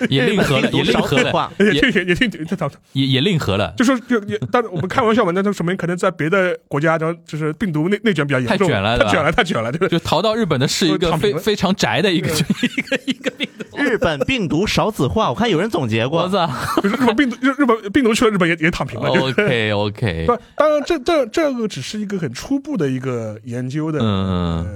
[0.08, 1.52] 也令和了， 也令和了，化。
[1.58, 9.78] 也也挺也也挺这躺，也也令和了，就说就也，但是我们开玩笑嘛，那就说明可能在别的国家，然后就是病毒内内卷比较严重，太卷了太卷了，太卷了，对。
[9.78, 9.88] 吧？
[9.88, 12.28] 就逃到日本的是一个非非常宅的一个
[12.62, 16.48] 一个一个病毒，日本病毒少子化，我看有人总结我过，
[16.82, 19.08] 是日本病毒，日日本病毒去了日本也也躺平了。
[19.10, 24.66] 就是，OK OK，不，当然这这这个只是一个很初步的一个研究的、嗯呃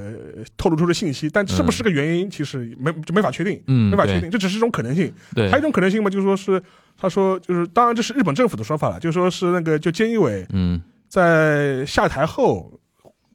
[0.56, 5.09] 透露出的信息，但是不是个原因，其实没就没法确定，嗯没法确定，这只是一种可能性。
[5.34, 6.62] 对还有一种可能性嘛，就是说是
[7.00, 12.70] 他说就是，当然这是日本政府的说法了，就是说是那个就菅义伟嗯在下台后，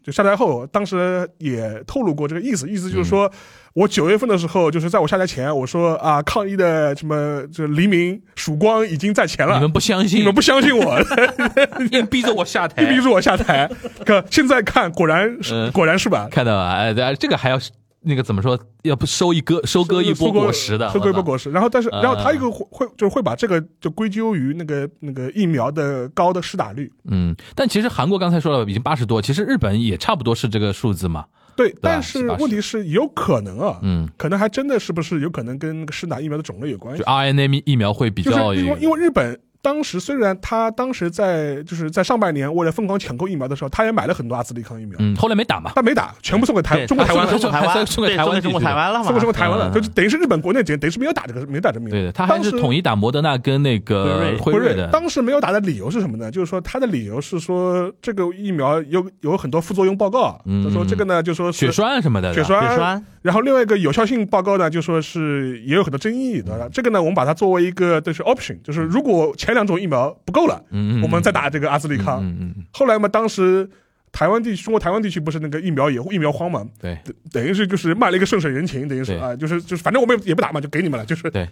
[0.03, 3.29] 就下台后，当时也透露过这个意思，意思就是说，
[3.73, 9.55] 我九月份的时候，就是在我下台前，我说啊，抗议的什么这黎明曙光已经在前了。
[9.55, 10.19] 你们不相信？
[10.19, 10.97] 你们不相信我，
[11.91, 13.69] 硬逼着我下台，逼着我下台。
[14.05, 16.27] 可现在看，果然是，果然是吧？
[16.31, 16.75] 看到吧？
[16.75, 17.59] 哎，这个还要
[18.05, 18.57] 那个怎么说？
[18.83, 21.51] 要不收一割，收割一波果实的，收割一波果实。
[21.51, 26.91] 然后，但是，然后他一个会会就是会把这个就归咎于那个那个疫苗的高的施打率。
[27.05, 31.25] 嗯，但其实韩国刚才说了已经八十多，其实日本也差不多是这个数字嘛。
[31.55, 39.39] 对，但是问题是有可能啊，嗯，可能还真的是不是有可能跟那个施打疫苗的种类有关系就？RNA 疫苗会比较，因为因为日本。
[39.65, 54.75] 当时虽然他当时在就是在上半年为了疯狂抢购疫苗的时候，他也买了很多阿斯利康疫苗，嗯，后来没打嘛，他没打，全部送给台中国台湾，送给台湾，送给台湾，送给台湾了嘛，送给台湾了，就是等于是日本国内等等于是没有打这个没打这个疫苗，对的，他还是统一打摩德纳跟那个辉瑞。
[54.75, 54.87] 的。
[54.91, 56.29] 当时没有打的理由是什么呢？
[56.29, 63.03] 就是说他的理由是说这个疫苗有有很多副作用报告，他说这个呢就说血栓什么的，血栓，血栓。
[63.25, 70.35] 然后另外一个有效性报告呢就说是也有很多争议的，这个呢我们把它作为一个就是 option，就是如果前两种疫苗不。
[70.35, 72.21] 够了，嗯我们再打这个阿斯利康。
[72.21, 72.65] 嗯嗯。
[72.73, 73.65] 后来嘛，当时
[74.11, 76.67] 台湾地区，中国台湾地区不是那个疫苗也疫苗荒嘛？
[76.77, 76.99] 对，
[77.31, 81.47] 等于是就是卖了一个顺水人情，等于是啊，就是就是反正我们也不打嘛，就给你们了，就是对。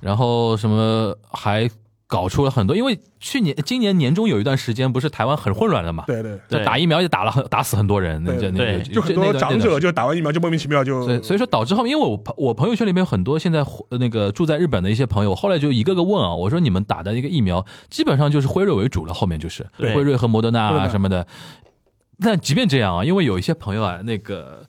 [0.00, 1.68] 然后什么还。
[2.08, 6.04] 搞出了很多，因为去年、今年年中有一段时间，不是台湾很混乱的嘛？
[6.06, 11.06] 对对，打疫苗也打了很打死很多人，那那对，就很多长者就打完疫苗就莫名其妙就。
[11.06, 21.26] 对，所以说导致后面，因为我我朋友圈里面有很多现在那个住在日本的一些朋友，后来就一个个问啊，我说你们打的一个疫苗基本上就是辉瑞为主了，后面就是辉瑞和摩德纳啊什么的。
[22.20, 24.66] 但即便这样啊，因为有一些朋友啊，那个。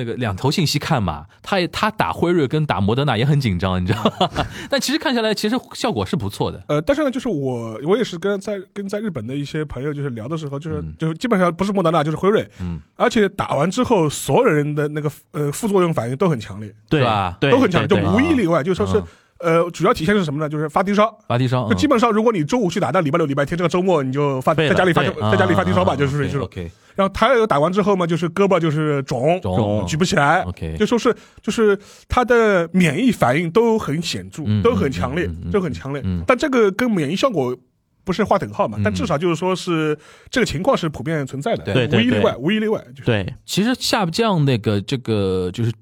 [0.00, 4.46] 那个两头信息看嘛，他也他打辉瑞跟打摩德纳也很紧张，你知道吗？
[4.70, 6.62] 但其实看下来，其实效果是不错的。
[6.68, 17.36] 呃，但是呢，就是我我也是跟在跟在日本的一些朋友就是聊的时候，就是就基本上不是莫德纳就是辉瑞，嗯，而且打完之后，所有人的那个呃副作用反应都很强烈，对吧？
[17.38, 19.02] 对，都很强烈，就无一例外，就说是。
[19.42, 20.48] 呃，主要体现是什么呢？
[20.48, 21.66] 就是发低烧，发低烧。
[21.68, 26.48] 就基本上，如果你周五去打，那礼拜六、礼拜天这个周末你就发在家里发在家里发低烧吧，就是这种。
[26.94, 30.42] 然后他打完之后嘛，就是胳膊就是肿，肿举不起来。
[30.42, 30.76] OK。
[30.78, 36.02] 就说是就是他的免疫反应都很显著，都很强烈，都很强烈。
[36.26, 37.56] 但这个跟免疫效果
[38.04, 38.78] 不是划等号嘛？
[38.84, 39.98] 但至少就是说是
[40.28, 42.84] 这个情况是普遍存在的，对，无一例外，无一例外。
[43.06, 45.72] 对，其实下降那个这个就是。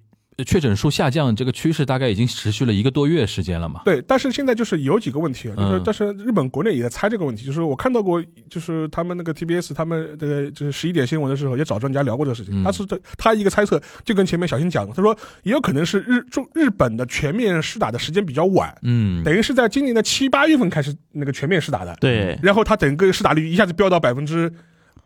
[0.44, 3.83] 确诊数下降这个趋势大概已经持续了一个多月时间了嘛？
[3.85, 24.53] 对，但是现在就是有几个问题啊，就是但是日本国内也在猜这个问题，就是我看到过，就是他们那个 TBS 他们的就是十一点新闻的时候也找专家聊过这个事情，他是这他一个猜测就跟前面小新讲的，他说也有可能是日中日本的全面施打的时间比较晚，嗯，等于是在今年的七八月份开始那个全面施打的，对，然后他整个施打率一下子飙到百分之。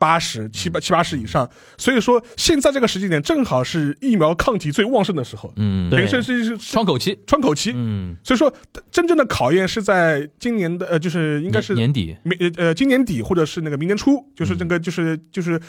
[0.02, 8.52] 八十七八七八十以上，所以说现在这个时间点正好是疫苗抗体最旺盛的时候，嗯，等于是是窗口期，窗口期，嗯，所以说
[8.90, 15.60] 真正的考验是在今年的呃，就是应该是年底，明呃今年底或者是那个明年初，就是这个就是就是。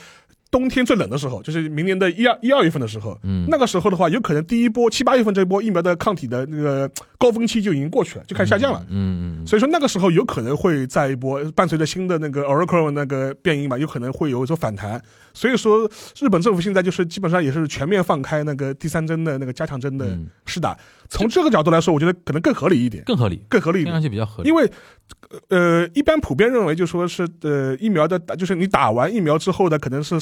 [0.53, 6.87] 冬天最冷的时候，就是明年的一二一二月份的时候，嗯，那个时候的话，有可能第一波七八月份这一波疫苗的抗体的那个
[7.17, 15.01] 高峰期就已经过去了，就开始下降了，嗯嗯，所以说那个时候有可能会再一波，伴随着新的那个 Oracle 那个变异嘛，有可能会有一种反弹。
[15.33, 20.77] 所以说，日本政府现在就是基本上也是全面放开那个第三针的那个加强针的试打。
[21.09, 24.49] 从这个角度来说，我觉得可能更合理一点，更合理，更合理一点，听上去比较合理。
[24.49, 24.71] 因为，
[25.49, 30.19] 呃，一般普遍认为就说是呃疫苗的，就是你打完疫苗之后的可能是。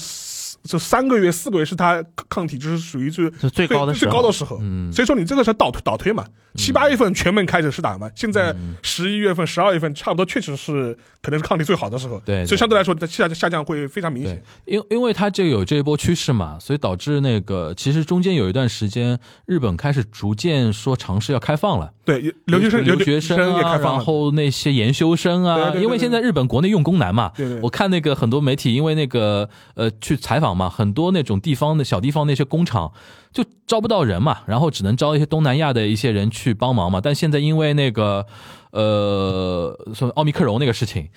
[0.64, 6.24] 这三个月、四个月是它抗体就是属于最最高的最高的时候，嗯，所以说你这个是倒推倒推嘛，
[6.56, 27.32] 七八月份全面开始是打嘛，现在十一月份、十二月份差不多确实是可能是抗体最好的时候，对，所以相对来说它下下降会非常明显，因因为它就有这一波趋势嘛，所以导致那个其实中间有一段时间日本开始逐渐说尝试要开放了，对，留学生留学生啊，然后那些研修生啊，因为现在日本国内用工难嘛，
[27.64, 30.51] 我看那个很多媒体因为那个呃去采访。
[30.56, 32.92] 嘛，很多那种地方的小地方那些工厂
[33.32, 37.00] 就招不到人嘛，然后只能招一些东南亚的一些人去帮忙嘛。
[37.02, 38.26] 但现在因为那个
[38.72, 41.10] 呃，说奥密克戎那个事情，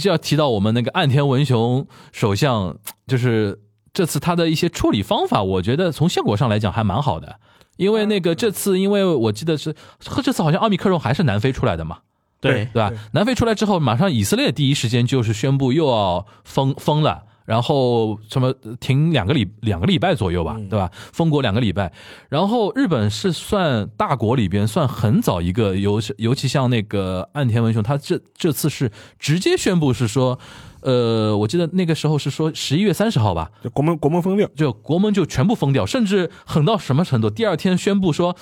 [0.00, 3.60] 就要提到我们那个岸田文雄首相，就是
[3.92, 7.36] 这次他的一些处理方法，我觉得从效果上来讲还蛮好的。
[7.76, 9.74] 因为那个这次，因为我记得是
[10.22, 11.98] 这次好像奥密克戎还是南非出来的嘛，
[12.40, 12.90] 对对吧？
[13.12, 17.24] 南非出来之后，马上以色列第一时间就是宣布又要封封了。
[17.46, 20.90] 然后什么停两个礼两个礼拜左右吧，对吧？
[21.12, 21.92] 封国两个礼拜。
[22.28, 30.38] 然后日本是算大国里边算很早一个，尤尤其像那个岸田文雄，他这这次是直接宣布是说，
[30.80, 37.30] 呃，我记得那个时候是说十一月三十号吧，就国门国门封掉，就国门就全部封掉，甚至狠到什么程度？
[37.30, 38.36] 第二天宣布说，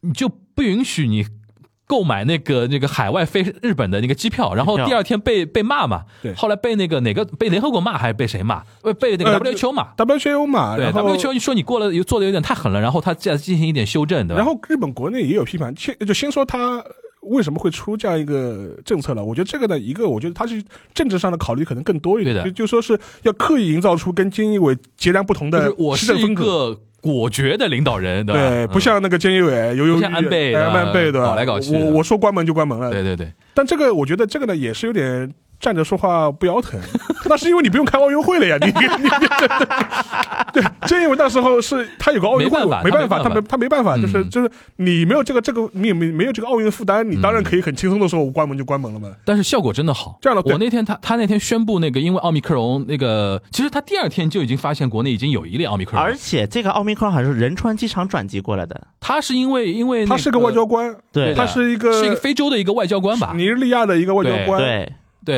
[0.00, 1.24] 你就不允许你。
[1.88, 8.62] 购买那个那个海外飞日本的那个机票，然后第二天被被骂嘛，对后来被那个哪个被联合国骂还是被谁骂？
[8.82, 14.36] 被被那个呃 WHO 骂，WTO 嘛，对 WHO 说你过了做的有点太狠了，然后他再进行一点修正，对吧？
[14.36, 16.84] 然后日本国内也有批判，先就先说他
[17.22, 19.24] 为什么会出这样一个政策了。
[19.24, 26.34] 我觉得这个呢，一个我觉得他是政治上的考虑可能更多一点，对的就就说是要刻意营造出跟菅义伟截然不同的就是我是一。
[26.34, 28.48] 个果决的领导人，对吧？
[28.50, 31.28] 对，不像那个菅义伟犹犹豫豫，安倍安倍对吧？
[31.28, 32.90] 搞来搞去我我说关门就关门了。
[32.90, 36.78] 嗯对对对，但这个我觉得这个呢也是有点站着说话不腰疼，
[37.26, 39.08] 那是因为你不用开奥运会了呀，你 你你
[40.52, 49.10] 对，正因为那时候是他有个奥运会，没办法没办法，他没他没办法，就是嗯就是你没有这个这个你也没没有这个奥运的负担，你当然可以很轻松的说我关门就关门了嘛。
[49.24, 50.18] 但是效果真的好。
[50.20, 63.32] 这样的我那天他他那天宣布那个，因为奥密克戎那个，其实他第二天就已经发现国内已经有一例奥密克戎而，且这个奥密克戎还是仁川机场转机过来的，他是因为因为那他是个外交官，对他是一个是一个非洲的一个外交官吧？
[63.34, 64.92] 尼日利亚的一个外交官，对，对，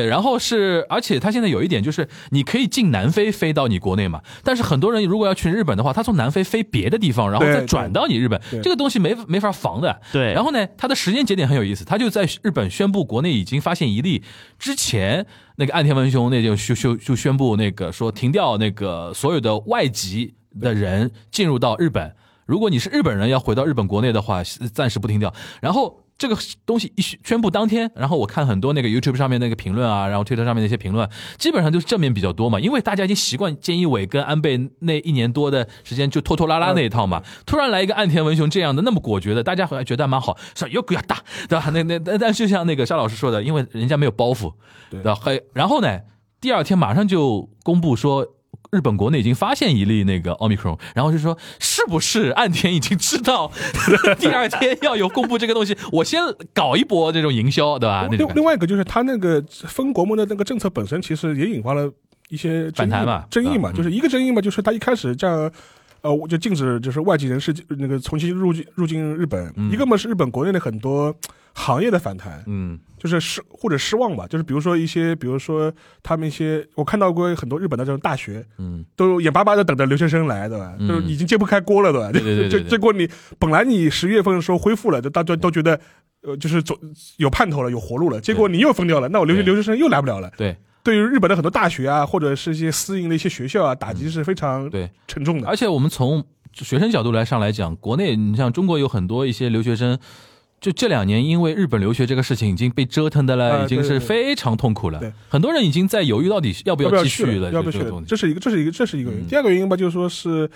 [0.05, 10.01] 然后是，而且他现在有一点就是，你可以进南非飞到你国内嘛，但是很多人如果要去日本的话，他从南非飞别的地方，然后再转到你日本，这个东西没没法防的。
[10.11, 14.23] 对然后呢，他的时间节点很有意思，他就在日本宣布国内已经发现一例
[14.57, 15.25] 之前，
[15.55, 24.41] 那个岸田文雄那就就就就宣布那个说停掉那个所有的外籍的人进入到日本，如果你是日本人要回到日本国内的话，
[24.73, 25.33] 暂时不停掉。
[25.61, 41.71] 然后这个东西一宣布当天，然后我看很多那个 YouTube 上面那个评论啊，然后推特上面那些评论，基本上就是正面比较多嘛，因为大家已经习惯菅义伟跟安倍那一年多的时间就拖拖拉拉那一套嘛，突然来一个岸田文雄这样的那么果决的，大家好像觉得还蛮好，说有个要打，对吧？
[41.73, 44.53] 那那但但就像那个沙老师说的，因为人家没有包袱，
[44.91, 45.15] 对吧？
[45.15, 46.01] 还然后呢，
[46.39, 48.27] 第二天马上就公布说。
[48.71, 53.51] 日本国内已经发现一例那个奥密克戎，然后就说是不是岸田已经知道
[54.17, 56.21] 第二天要有公布这个东西，我先
[56.53, 58.07] 搞一波这种营销，对吧？
[58.09, 61.91] 另另外一个就是他那个分国门的那个政策本身，其实也引发了
[62.29, 65.51] 一些反弹嘛争议嘛，嗯就是一个争议嘛，就是他一开始这样。
[66.01, 71.15] 呃，我就禁止就是外籍人士那个重新入境入境日本，嗯一个嘛是日本国内的很多
[71.53, 75.71] 行业的反弹，嗯就是失或者失望吧，就是比如说一些，比如说
[76.03, 80.75] 他们一些，我看到过很多日本的这种大学，嗯都眼巴巴的等着留学生来，对吧？
[80.79, 82.11] 嗯就是已经揭不开锅了，对吧？
[82.11, 85.79] 对对对对就对结果你本来你十月份的时候恢复了，就大家都觉得
[86.23, 86.75] 呃就是走
[87.17, 90.31] 有盼头了，有活路了，结果你又封掉了，那我留学留学生又来不了了。
[90.37, 95.47] 对对于日本的很多大学啊，或者是一些私营的一些学校啊，打击是非常对，沉重的。
[95.47, 99.97] 而且我们从学生角度来上来讲，国内你像中国有很多一些留学生。
[100.59, 105.11] 就这两年，因为日本留学这个事情已经被折腾的了，啊已经是非常痛苦了对。
[105.27, 107.09] 很多人已经在犹豫到底要不要继？
[107.09, 109.25] 续了，要不要去了这是一个，这是一个，这是一个原因。
[109.25, 110.47] 嗯第二个原因吧，就是说是，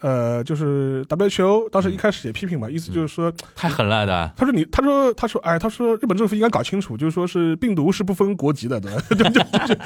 [0.00, 4.32] 呃，就是 WHO 当时一开始也批评嘛，意思就是说，太狠了的。
[4.36, 9.02] 他说你，他说，他说，哎，他说日本政府应该搞清楚，就是说是病毒是不分国籍的，对吧？
[9.10, 9.80] 就就就就。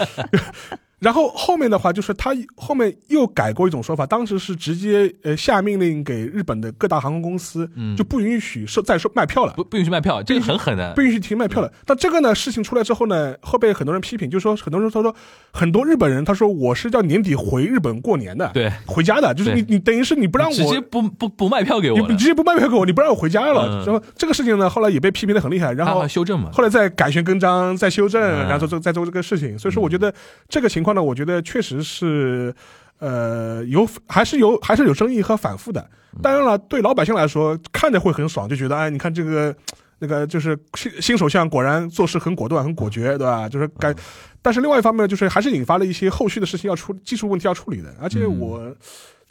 [1.05, 9.53] 然后后面的话，就是他后面又改过一种说法，当时是直接呃下命令给日本的各大航空公司，嗯就不允许售再售卖票了。
[9.53, 11.05] 不不允许卖票，这个很狠的不。
[11.05, 11.71] 允许停卖票了。
[11.85, 15.15] 但这个呢，事情出来之后呢，后被很多人批评，就说很多人他说
[15.53, 23.69] 很多日本人他说我是要年底回日本过年的，对，回家的，就是你你等于是你不让我直接不不不卖票给我你你直，接不卖票给我，你不让我回家了。
[23.69, 26.49] 嗯然后这个事情呢，后来也被批评的很厉害，然他后还修正嘛。
[26.51, 29.59] 后来再改弦更张，再修正，嗯然后做再做这个事情。
[29.59, 30.13] 所以说，我觉得
[30.49, 32.55] 这个情况呢，我觉得确实是。
[32.99, 35.85] 呃，有还是有还是有争议和反复的。
[36.23, 39.55] 当然了，对老百姓来说，看着会很爽，就觉得哎，你看这个
[39.99, 43.47] 那个就是新新首相果然做事很果断、很果决，对吧？
[43.49, 43.95] 就是该。
[44.41, 47.93] 但是另外一方面，就是还是引发了一些后续的事情要处技术问题要处理的。
[48.01, 48.75] 而且嗯我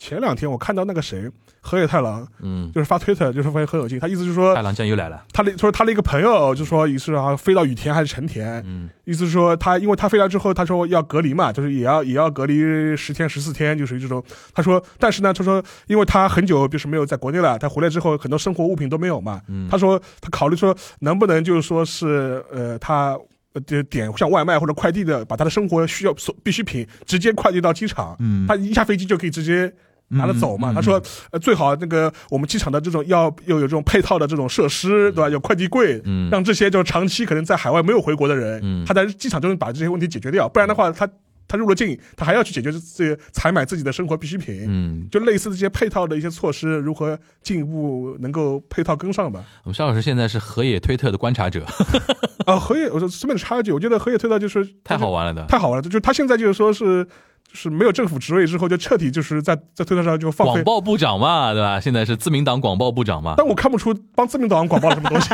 [0.03, 5.23] 前两天我看到那个谁河野太郎，嗯，就是发推特，就是发现很有劲，他意思就是说太郎酱又来了。
[5.31, 14.21] 他的说他的一个朋友就说，意思是啊飞到羽田还是成田，嗯意思是说他因为他飞来之后，他说要隔离嘛，就是也要也要隔离十天十四天，就属于这种。
[14.53, 19.39] 他说，但是呢，他说因为他很久就是没有在国内了，他回来之后很多生活物品都没有嘛。
[19.47, 23.17] 嗯他说他考虑说能不能就是说是呃他。
[23.55, 29.71] 呃，点点像外卖或者快递的，把他的生活需要所必需品直接快递到机场，嗯他一下飞机就可以直接
[30.13, 30.71] 拿着走嘛。
[30.73, 35.29] 他说，呃，最好那个我们机场的这种要又有这种配套的这种设施，对吧？
[35.29, 40.47] 有快递柜，嗯让这些就是长期可能在海外没有回国的人，嗯他在机场就能把这些问题解决掉。
[40.47, 41.07] 不然的话，他
[41.47, 49.43] 他入了境，他还要去解决这些采买自己的生活必需品，嗯，就类似这些配套的一些措施，如何进一步能够配套跟上吧？
[49.63, 51.65] 我们肖老师现在是河野推特的观察者，
[52.47, 55.45] 啊，河野，我说顺便插一句，我觉得河野推特就是太好玩了的。
[55.47, 57.05] 太好玩了，就是他现在就是说是。
[57.53, 61.79] 是没有政府职位之后，就彻底就是在在推特上就放广报部长嘛，对吧？
[61.79, 63.35] 现在是自民党广报部长嘛。
[63.37, 65.29] 但我看不出帮自民党广报什么东西。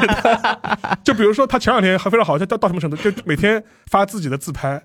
[1.04, 2.98] 就比如说，他前两天还非常好，他到到什么程度？
[2.98, 4.84] 就每天发自己的自拍。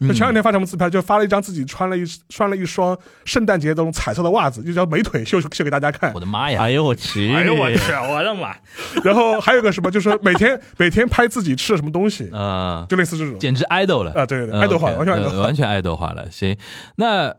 [0.00, 0.88] 就前两天发什么自拍？
[0.90, 6.12] 就发了一张自己穿了一穿了一双圣诞节这种彩色的袜子，就叫美腿秀秀给大家看。
[6.14, 6.62] 我的妈呀！
[6.62, 7.32] 哎呦我去！
[7.32, 7.78] 哎呦我去！
[8.10, 8.54] 我的妈！
[9.04, 14.26] 然后还有个什么，就是每天每天拍自己吃了什么东西啊，就类似这种，简直 idol 了啊！
[14.26, 16.30] 对对对，爱豆化，完全爱豆，完全爱豆化了。
[16.30, 16.56] 行，
[16.96, 17.34] 那。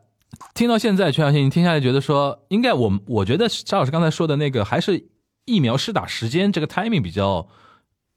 [0.54, 5.06] 听到现在，全小新，你听下来觉得说，应该我我觉得张老师刚才说的那个，还是
[5.46, 7.48] 疫苗施打时间这个 timing 比较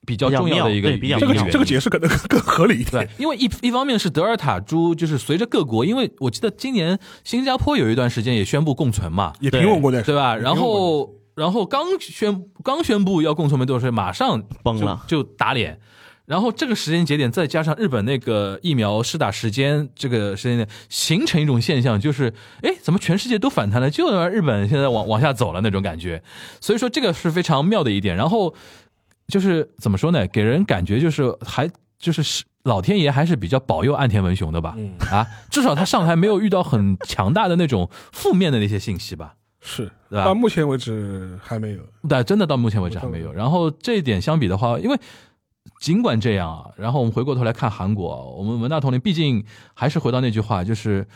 [0.05, 3.05] 比较重要的一个比较这个这个解释可能更合理一点。
[3.05, 10.35] 对，因为一一方面是德尔塔株，就是随着各国，因为我记得今年新加坡有一段时间也宣布共存嘛，也平稳过的，对吧？
[10.35, 15.79] 然后然后刚宣刚宣布要共存没多少，马上崩了，就打脸。
[16.25, 22.31] 然后这个时间节点，再加上日本那个疫苗施打时间，这个时间点形成一种现象，就是
[22.61, 26.21] 哎，怎么全世界都反弹了，就日本现在往往下走了那种感觉。
[26.61, 28.15] 所以说这个是非常妙的一点。
[28.15, 28.53] 然后
[29.29, 34.75] 就是怎么说呢，给人感觉就是还就是老天爷还是比较保佑岸田文雄的吧？
[35.11, 39.35] 啊，至少他上台没有遇到很强大的那种负面的那些信息吧？
[39.61, 40.25] 是，对吧？
[40.25, 41.79] 到目前为止还没有。
[42.09, 43.31] 对，真的到目前为止还没有。
[43.31, 44.99] 然后这一点相比的话，因为。
[45.79, 51.07] 尽管这样啊，然后我们回过头来看韩国，我们文大统领毕竟还是回到那句话，就是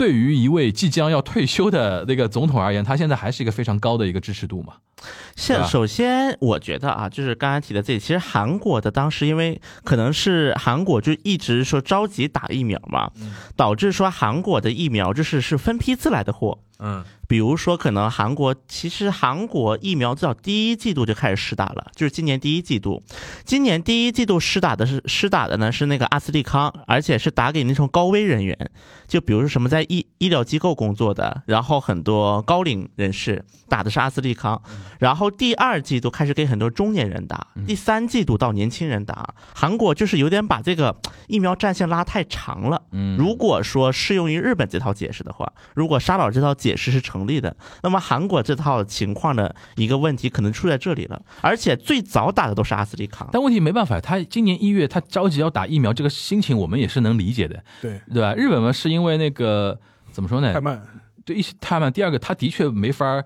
[0.00, 4.76] 对于一位即将要退休的那个总统而言，他现在还是一个非常高的一个支持度嘛。
[5.36, 13.10] 现首先，我觉得啊，就是刚才提的这，其实韩国的当时因为可能是韩国就一直说着急打疫苗嘛，
[13.54, 16.58] 导致说韩国的疫苗就是是分批次来的货。
[16.78, 23.04] 嗯，比如说，可能韩国其实韩国疫苗至少第一季度就开始施打了，就是今年第一季度。
[23.44, 28.70] 今年第一季度施打的是施打的呢是那个阿斯利康，而且是打给那种高危人员，
[29.06, 34.60] 就比如说什么在医医疗机构工作的，然后很多高龄人士打的是阿斯利康。
[34.98, 39.34] 然后第二季度开始给很多中年人打，第三季度到年轻人打。
[39.54, 40.96] 韩国就是有点把这个
[41.28, 42.82] 疫苗战线拉太长了。
[42.90, 46.70] 嗯，如果说适用于日本这套解释的话，如果沙老这套解。
[46.70, 58.34] 解释是成立的，那么韩国这套情况的一个问题可能出在这里了，而且最早打的都是阿斯利康，但问题没办法，他今年一月他着急要打疫苗，这个心情我们也是能理解的，对对吧？
[58.34, 59.78] 日本嘛是因为那个
[60.12, 60.52] 怎么说呢？
[60.52, 60.82] 太慢，
[61.24, 61.92] 对，一太慢。
[61.92, 63.22] 第二个，他的确没法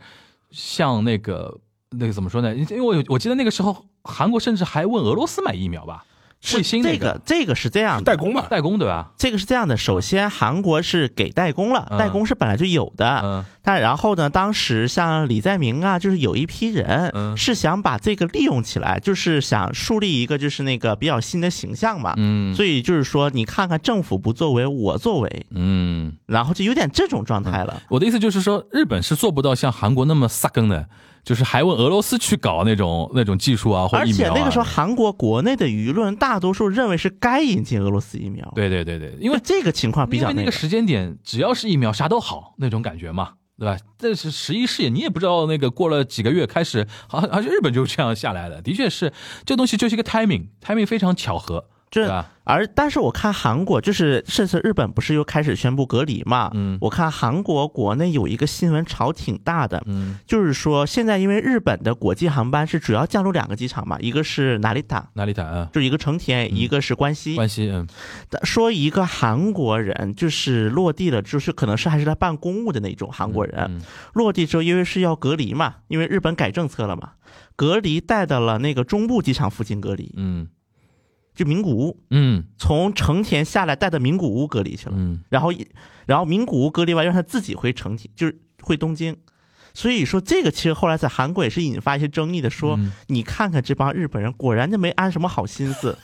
[0.51, 2.55] 像那个那个怎么说呢？
[2.55, 6.05] 因为我我记得那个时候韩国甚至还问俄罗斯买疫苗吧。
[6.45, 9.13] 是这个，这个是这样，代工嘛，代工对吧？
[9.17, 27.83] 这个是这样的，首先韩国是给代工了，代工是本来就有的，但然后呢，当时像李在明啊，就是有一批人是想把这个利用起来，就是想树立一个就是那个比较新的形象嘛，嗯，所以就是说你看看政府不作为，我作为，嗯，然后就有点这种状态了。
[27.89, 30.87] 我的意思就是说，日本是做不到像韩国那么撒根的。
[31.25, 34.31] 就是还问俄罗斯去搞那种那种技术啊，或者疫苗啊。
[34.31, 38.53] 而且那个时候，韩国国内的舆论大多数认为是该引进俄罗斯疫苗。
[38.55, 43.77] 对对对对，因为这个情况比较那个时间点，只要是疫苗啥都好那种感觉嘛，对吧？
[43.99, 48.61] 这是十一世易，你也不知道那个过了几个月开始，好像好像日本就这样下来的。
[48.61, 49.13] 的确是，
[49.47, 51.65] 这东西就是一个 timing，timing 非常巧合。
[51.95, 52.31] 对吧？
[52.47, 56.51] 而但是我看韩国，就是甚至日本不是又开始宣布隔离嘛？
[56.53, 65.71] 嗯，我看韩国国内有一个新闻炒挺大的，嗯，就是说现在因为日本的国际航班是主要降落两个机场嘛，一个是哪里塔，哪里塔啊？
[65.73, 67.35] 就一个成田，一个是关西。
[67.35, 67.87] 关西，嗯，
[68.43, 73.81] 说一个韩国人就是落地了，就是可能是还是在办公务的那种韩国人，
[74.13, 77.13] 落地之后因为是要隔离嘛，因为日本改政策了嘛，
[77.57, 80.49] 隔离带到了那个中部机场附近隔离，嗯。
[81.35, 85.53] 就名古屋，嗯，从成田下来带到名古屋隔离去了，嗯，然后，
[86.07, 89.17] 然后名古屋隔离完，让他自己回成田，就是回东京。
[89.77, 92.79] 所以说，这个其实后来在韩国也是引发一些争议的，说
[93.09, 95.99] 你看看这帮日本人，果然就没安什么好心思。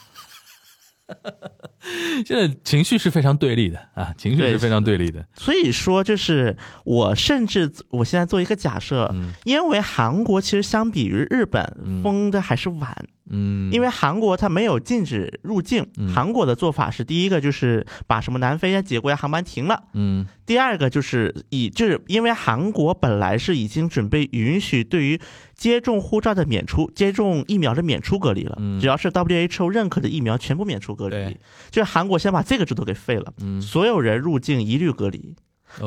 [2.26, 5.26] 现在情绪是非常对立的啊，情绪是非常对立的。
[5.34, 9.12] 所以说，就是我甚至我现在做一个假设，
[9.44, 12.94] 因为韩国其实相比于日本封的还是晚。
[13.32, 20.26] 嗯，因为韩国它没有禁止入境，韩国的做法是第一个就是把什么南非啊几个国家航班停了，嗯。
[20.44, 25.20] 第二个就是以就是因为韩国本来是已经准备允许对于
[25.60, 31.36] 接种护照的免出、接种疫苗的免出隔离了，嗯只要是 WHO 认可的疫苗，全部免除隔离。
[31.70, 35.36] 就是韩国先把这个制度给废了，嗯，所有人入境一律隔离。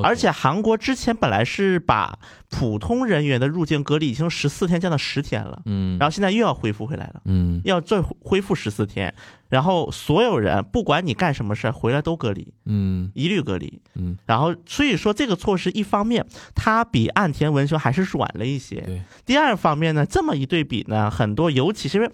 [0.04, 2.18] 而且韩国之前本来是把
[2.50, 7.22] 普通人员的入境隔离已经十四天降到十天了，嗯然后现在又要恢复回来了。
[7.26, 9.14] 嗯要再恢复十四天，
[9.50, 13.82] 然后所有人不管你干什么事儿回来都隔离，嗯一律隔离。
[13.96, 22.12] 嗯，然后所以说这个措施一方面它比岸田文雄还是软了一些，对，第二方面呢，这么一对比呢，很多尤其是因为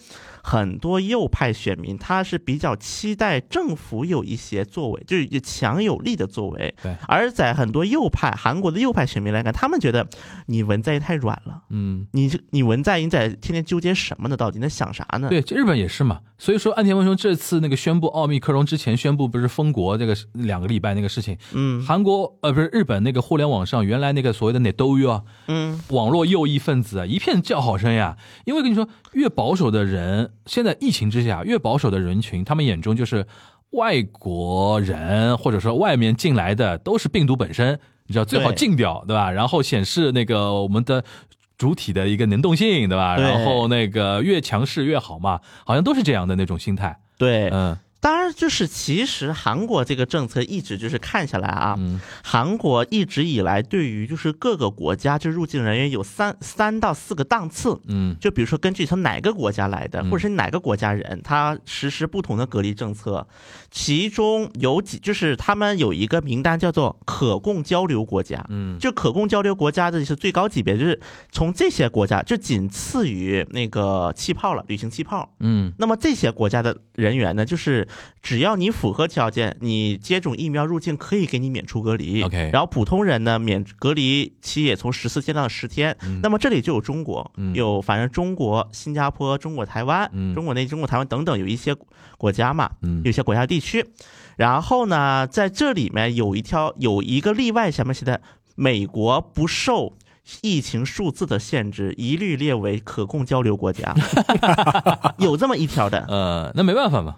[0.50, 10.08] 很多右派选民他是比较期待政府有一些作为，就是有强有力的作为，对，而在很多右派韩国的右派选民来看，他们觉得
[10.47, 11.62] 你文在寅太软了。
[11.70, 12.08] 嗯。
[12.14, 14.36] 你这你文在寅在天天纠结什么呢？
[14.36, 15.30] 到底在想啥呢？
[15.30, 33.26] 对，这日本也是嘛，所以说岸田文雄这次那个宣布奥密克戎之前宣布不是封国这个两个礼拜那个事情，嗯韩国呃不是日本那个互联网上原来那个所谓的 n e t o 啊，嗯，网络右翼分子啊一片叫好声呀，因为跟你说越保守的人，现在疫情之下越保守的人群，他们眼中就是
[33.72, 39.32] 外国人或者说外面进来的都是病毒本身，你知道最好禁掉，对吧？
[39.32, 41.03] 然后显示那个我们的。
[41.60, 43.18] 主体的一个能动性，对吧？
[43.18, 46.97] 对然后那个越强势越好嘛，好像都是这样的那种心态。
[47.18, 52.00] 对，嗯当然，就是其实韩国这个政策一直就是看下来啊，嗯。
[52.24, 58.16] 韩国一直以来对于就是各个国家就入境人员有三三到四个档次，嗯。
[58.20, 60.10] 就比如说根据从哪个国家来的，嗯。
[60.10, 63.28] 或者是哪个国家人，他实施不同的隔离政策，
[63.70, 68.80] 其中有几就是他们有一个名单叫做可供交流国家，嗯。
[68.80, 70.97] 就可供交流国家的是最高级别，就是
[71.34, 75.30] 从这些国家就仅次于那个气泡了，旅行气泡。
[75.41, 75.74] 嗯。
[75.78, 77.86] 那么这些国家的人员呢，就是
[78.22, 82.24] 只要你符合条件，你接种疫苗入境可以给你免除隔离。
[82.24, 85.96] OK 然后普通人呢，免隔离期也从十四天到十天。
[86.04, 91.76] 嗯那么这里就有中国，嗯有反正中国、新加坡、中国台湾、嗯中国内地、中国台湾等等，有一些
[92.18, 93.86] 国家嘛，嗯有些国家地区。
[94.38, 98.22] 然后呢，在这里面有一条有一个例外，下面写的
[98.56, 99.94] 美国不受。
[100.44, 103.96] 疫情数字的限制，一律列为可供交流国家，
[105.18, 106.06] 有这么一条的。
[106.08, 107.16] 呃，那没办法嘛，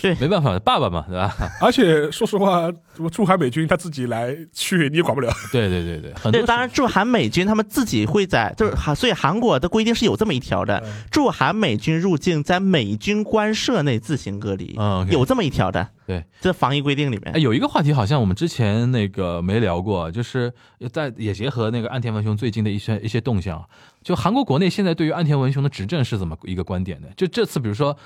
[0.00, 1.34] 对没办法，爸爸嘛，对吧？
[1.60, 5.32] 而且说实话，我驻韩美军他自己来去你也管不了。
[5.52, 16.24] 对对对对，很多对，当然驻韩美军他们自己会在，就是韩，所以韩国的规定是有这么一条的，驻韩美军入境在美军官舍内自行隔离，嗯有这么一条的，对。
[16.40, 17.42] 这防疫规定里哎，面。
[17.42, 20.52] 有一个话题好像我们之前那个没聊过，就是
[20.92, 23.64] 在也结合那个岸田文雄最近的一些一些动向，
[24.02, 27.08] 就韩国国内现在对于岸田文雄的执政是怎么一个观点呢？
[27.16, 27.96] 就这次比如说，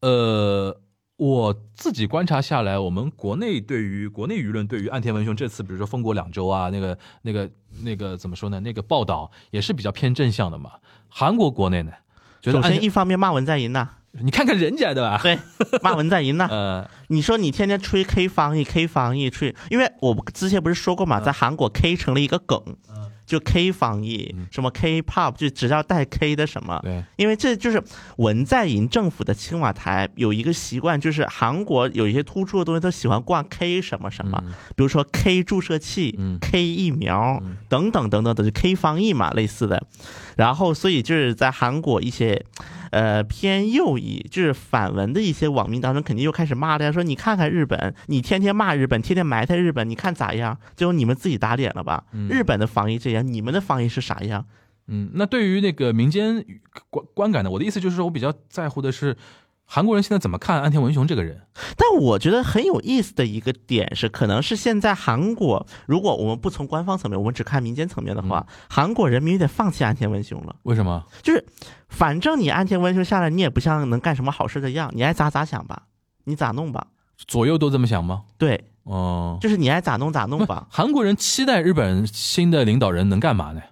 [0.00, 0.76] 呃，
[1.16, 7.48] 我自己观察下来，我们国内对于国内舆论对于岸田文雄这次比如说封国两周啊，那个那个
[7.82, 8.58] 那个怎么说呢？
[8.60, 10.72] 那个报道也是比较偏正向的嘛。
[11.08, 11.92] 韩国国内呢，
[12.40, 15.20] 觉得首先一方面骂文在寅呐，你看看人家对吧？
[15.22, 15.38] 对，
[15.82, 16.48] 骂文在寅呐。
[16.50, 22.60] 呃，你说你天天吹 K 防疫，K 防疫吹，因为我之前不是说过嘛，在韩国 K 成了一个梗，
[23.32, 27.82] 就 K 防疫，什么 K-pop，就只要带 K 的什么，对，因为这就是
[28.18, 34.38] 文在寅政府的青瓦台有一个习惯，就是韩国有一些突出的东西都喜欢挂 K 什么什么，
[34.76, 36.38] 比如说 K 注射器、嗯。
[36.42, 39.82] K 疫苗等等等等的，就 K 防疫嘛，类似的。
[40.36, 42.44] 然后，所以就是在韩国一些
[42.90, 50.58] 呃偏右翼，就是反文的一些网民当中，肯定又开始骂大家说：“你看看日本，你天天骂日本，天天埋汰日本，你看咋样？
[50.76, 52.04] 最后你们自己打脸了吧？
[52.28, 54.44] 日本的防疫这样，你们的防疫是啥样？”
[54.88, 56.44] 嗯，那对于那个民间
[56.90, 57.50] 观观感呢？
[57.50, 59.16] 我的意思就是说，我比较在乎的是
[59.74, 61.40] 韩国人现在怎么看安田文雄这个人。
[61.78, 70.56] 但我觉得很有意思的一个点是，可能是现在韩国，如果我们不从官方层面，我们只看民间层面的话，韩国人民有点放弃安田文雄了。
[70.64, 71.02] 为什么？
[71.22, 71.42] 就是
[71.88, 75.84] 反正你安田文雄下来，你也不像能干什么好事的样，你爱咋咋想吧，
[76.24, 76.88] 你咋弄吧。
[77.16, 78.24] 左右都这么想吗？
[78.36, 80.66] 对，哦，就是你爱咋弄咋弄吧。
[80.70, 83.62] 韩国人期待日本新的领导人能干嘛呢？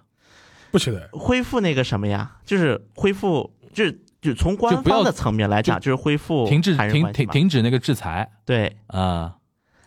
[0.71, 1.07] 不期待。
[1.11, 8.77] 恢复那个什么呀，就是恢复，就是就从官方的层面来讲，就是恢复停止停停韩日关系嘛停止那个制裁对。
[8.87, 9.35] 啊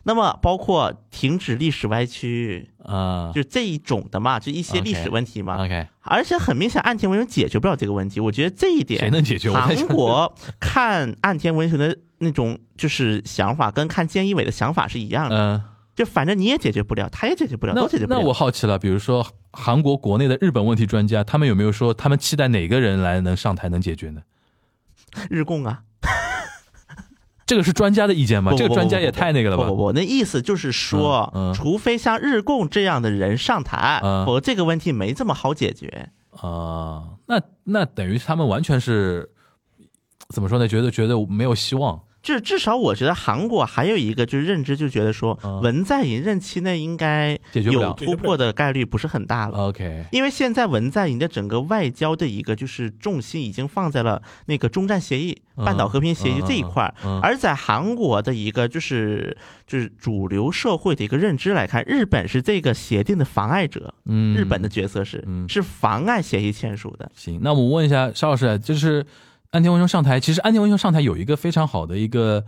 [0.07, 5.65] 那么包括停止历史歪曲，啊就这一种的嘛，就一些历史问题嘛。
[5.65, 8.21] ，OK，而且很明显，岸田文雄解决不了这个问题。
[8.21, 9.51] 我觉得这一点谁点，能解决？
[9.51, 15.37] 韩国看岸田文雄的那种就是想法，跟看菅义伟的想法是一样的。
[15.39, 15.63] 嗯，
[15.95, 18.21] 就反正你也解决不了，他也解决不了，那都解决不了。
[18.21, 24.23] 那我好奇了，比如说韩国国内的日本问题专家，他们有没有说他们期待哪个人来能上台能解决呢？
[25.31, 25.83] 日共啊。
[27.47, 28.53] 这个是专家的意见吗？
[28.53, 29.77] 不这个专家也太那个了吧不？
[29.77, 36.11] 不不，那意思就是说，嗯嗯除非像日共这样的人上台，嗯否则这个问题没这么好解决。
[36.41, 39.31] 啊，那那等于他们完全是
[40.31, 40.67] 怎么说呢？
[40.67, 42.01] 觉得觉得没有希望。
[42.25, 45.61] 至至少我觉得韩国还有一个就是认知，就觉得说嗯。
[45.61, 49.59] 文在寅任期内应该有突破的概率不是很大了。
[49.69, 55.65] OK，因为现在文在寅的整个外交的一个就是重心已经放在了那个中战协议、嗯。
[55.65, 65.47] 半岛和平协议这一块儿，而在韩国的一个就是就是主流社会的一个认知来看，日本是这个协定的妨碍者，嗯，日本的角色是嗯。
[65.47, 67.11] 是妨碍协议签署的。
[67.15, 69.05] 行，那我问一下邵老师，就是
[69.55, 72.45] 安田文雄上台，其实安田文雄上台有一个非常好的一个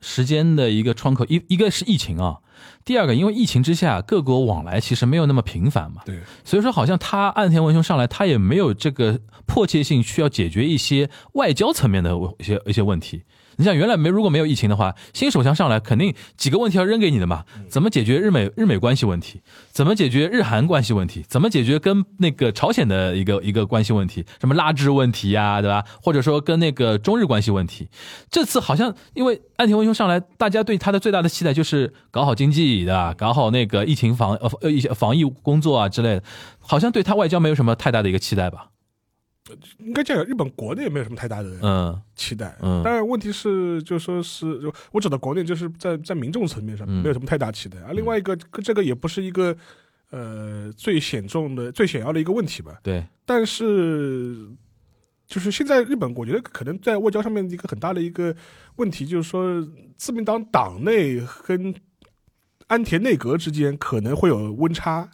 [0.00, 2.38] 时间的一个窗口，一一个是疫情啊，
[2.84, 13.24] 第二个因为疫情之下各国往来其实没有那么频繁嘛，对，所以说好像他安田文雄上来，他也没有这个迫切性需要解决一些外交层面的一些一些问题。
[13.56, 19.40] 你想原来没如果没有疫情的话，新首相上来肯定几个问题要扔给你的嘛，怎么解决日美日美关系问题，
[19.70, 25.84] 怎么解决日韩关系问题，怎么解决跟那个朝鲜的一个一个关系问题，什么拉致问题呀、对吧？
[26.02, 27.88] 或者说跟那个中日关系问题，
[28.30, 36.22] 这次好像因为岸田文雄上来，大家对他的最大的期待就是搞好经济的，搞好那个疫情防呃呃一些防疫工作啊之类的，
[36.58, 38.68] 好像对他外交没有什么太大的一个期待吧？
[39.78, 49.56] 应该这样，日本国内也没有什么太大的嗯期待，嗯但是问题是，就说是就我指的国内，就是在在民众层面上嗯没有什么太大期待，啊另外一个这个也不是一个
[50.10, 54.48] 呃最显重的、最显要的一个问题吧，对，但是。
[55.26, 58.36] 就是现在日本，我觉得可能在外交上面一个很大的一个
[58.76, 59.66] 问题，就是说
[59.96, 61.74] 自民党党内跟
[62.66, 65.10] 安田内阁之间可能会有温差。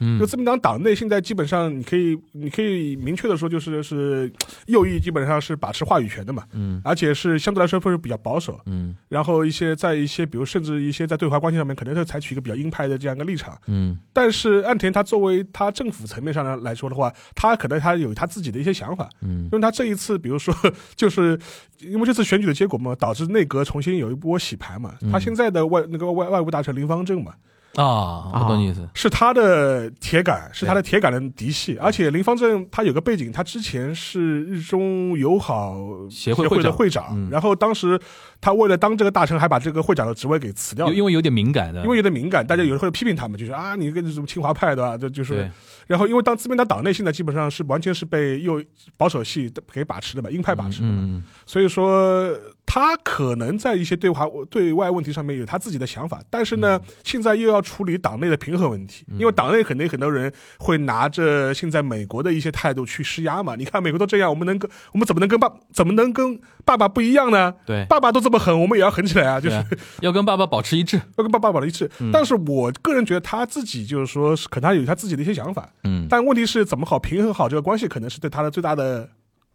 [0.00, 4.32] 嗯就自民党党内现在基本上，你可以你可以明确的说，就是是
[4.66, 8.58] 右翼基本上是把持话语权的嘛，嗯而且是相对来说会是比较保守。
[8.66, 13.56] 嗯然后一些在一些，比如甚至一些在对华关系上面，可能是采取一个比较鹰派的这样一个立场。
[13.66, 19.08] 嗯但是岸田他作为他政府层面上来来说的话，他可能他有他自己的一些想法。
[19.22, 20.54] 嗯因为他这一次，比如说，
[20.96, 21.38] 就是
[21.80, 24.94] 因为这次选举的结果嘛，导致内阁重新有一波洗牌嘛。
[25.02, 27.32] 嗯他现在的外那个外外务大臣林方正嘛，
[27.76, 28.88] 啊，我懂你意思。
[28.94, 31.78] 是他的铁杆，是他的铁杆的嫡系。
[31.80, 35.76] 而且林方正他有个背景，他之前是日中友好
[36.10, 37.98] 协会的会长，嗯然后当时
[38.40, 40.92] 他为了当这个大臣，还把这个会长的职位给辞掉了。
[40.92, 44.98] 因因为有点敏感的，因为有点敏感，大家有人会批评他们，就是啊，你跟什么清华派对吧？
[44.98, 45.48] 这就是，
[45.86, 48.62] 然后因为当自民党党内现在基本上是完全是被右
[48.96, 52.28] 保守系给把持的嘛，鹰派把持的嘛，嗯所以说
[52.72, 63.56] 他可能在一些对华对外问题上面有他自己的想法，但是呢，嗯现在又要处理党内的平衡问题，因为党内肯定很多人会拿着现在美国的一些态度去施压嘛。
[63.56, 67.52] 你看美国都这样，我们能跟我们怎么能跟爸怎么能跟爸爸不一样呢？
[67.66, 69.40] 对，爸爸都这么狠，我们也要狠起来啊！
[69.40, 69.66] 就是啊
[70.00, 70.96] 要跟爸爸保持一致。
[71.18, 71.90] 要跟爸爸保持一致。
[71.98, 79.08] 嗯但是我个人觉得他自己就是说，是可能他有他自己的一些想法，嗯，但问题是怎么好平衡好这个关系，可能是对他的最大的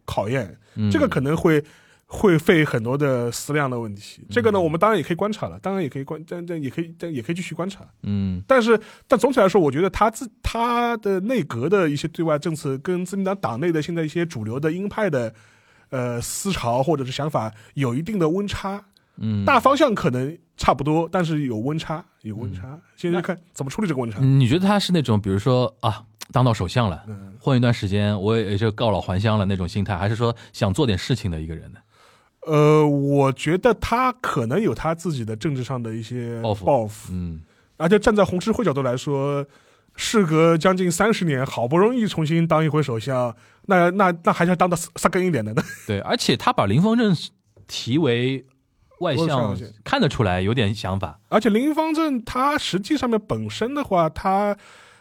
[0.03, 0.57] 考验。
[0.75, 1.63] 嗯这个可能会
[2.07, 4.25] 会费很多的思量的问题。
[4.29, 7.85] 这个呢，嗯我们当然也可以观察了，当然也可以观，但但也可以，但也可以继续观察。
[8.03, 15.33] 嗯但是，但总体来说，我觉得他自他的内阁的一些对外政策，跟自民党党内的现在一些主流的鹰派的
[15.89, 18.83] 呃思潮或者是想法有一定的温差。
[19.17, 22.77] 嗯，大方向可能差不多，但是有温差，有温差。
[22.95, 24.19] 现在看怎么处理这个温差。
[24.19, 26.03] 你觉得他是那种，比如说啊，
[26.33, 31.79] 当到首相了，嗯，混一段时间，我也就告老还乡了那种心态，还是说想做点事情的一个人呢？
[32.45, 37.41] 呃，我觉得他可能有他自己的政治上的一些抱负抱负，嗯
[37.77, 39.45] 而且站在红十字会角度来说，
[39.95, 43.35] 事隔将近三十年，好不容易重新当一回首相，
[43.65, 45.61] 那那那还是要当的撒根一点的呢。
[45.85, 47.13] 对，而且他把林方正
[47.67, 48.45] 提为
[48.99, 51.19] 外外相相，看得出来有点想法。
[51.27, 54.55] 而且林方正他实际上面本身的话，他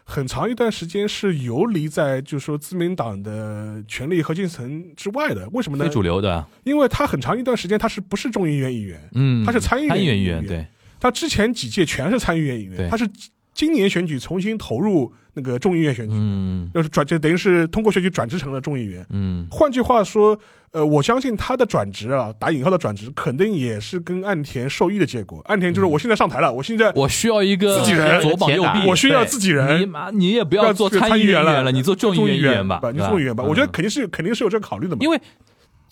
[0.05, 5.49] 很长一段时间是游离在就是说自民党的权力核心层之外的。
[5.53, 5.91] 为什么呢非？
[5.91, 9.01] 主流的，因为他很长一段时间他是不是众议院议员？
[9.15, 10.67] 嗯，他是参议院参议员员，对，
[11.01, 13.09] 他之前几届全是参议院议员，他是
[13.55, 16.71] 今年选举重新投入那个众议院选举，嗯。
[16.75, 19.07] 就是转就等于是通过选举转职成了众议员。
[19.11, 19.47] 嗯。
[19.51, 20.39] 换句话说，
[20.73, 25.41] 呃，我相信他的转职啊，打引号的转职，肯定也是跟岸田受益的结果。
[25.47, 28.21] 岸田就是我现在上台了，我现在我需要一个自己人。
[28.21, 29.81] 左膀右臂，我需要自己人。
[29.81, 33.45] 你妈，你也不要做参议员了，你做众议员吧，你做众议员吧。
[33.45, 33.49] 嗯。
[33.49, 34.99] 我觉得肯定是肯定是有这个考虑的嘛。
[35.01, 35.21] 因为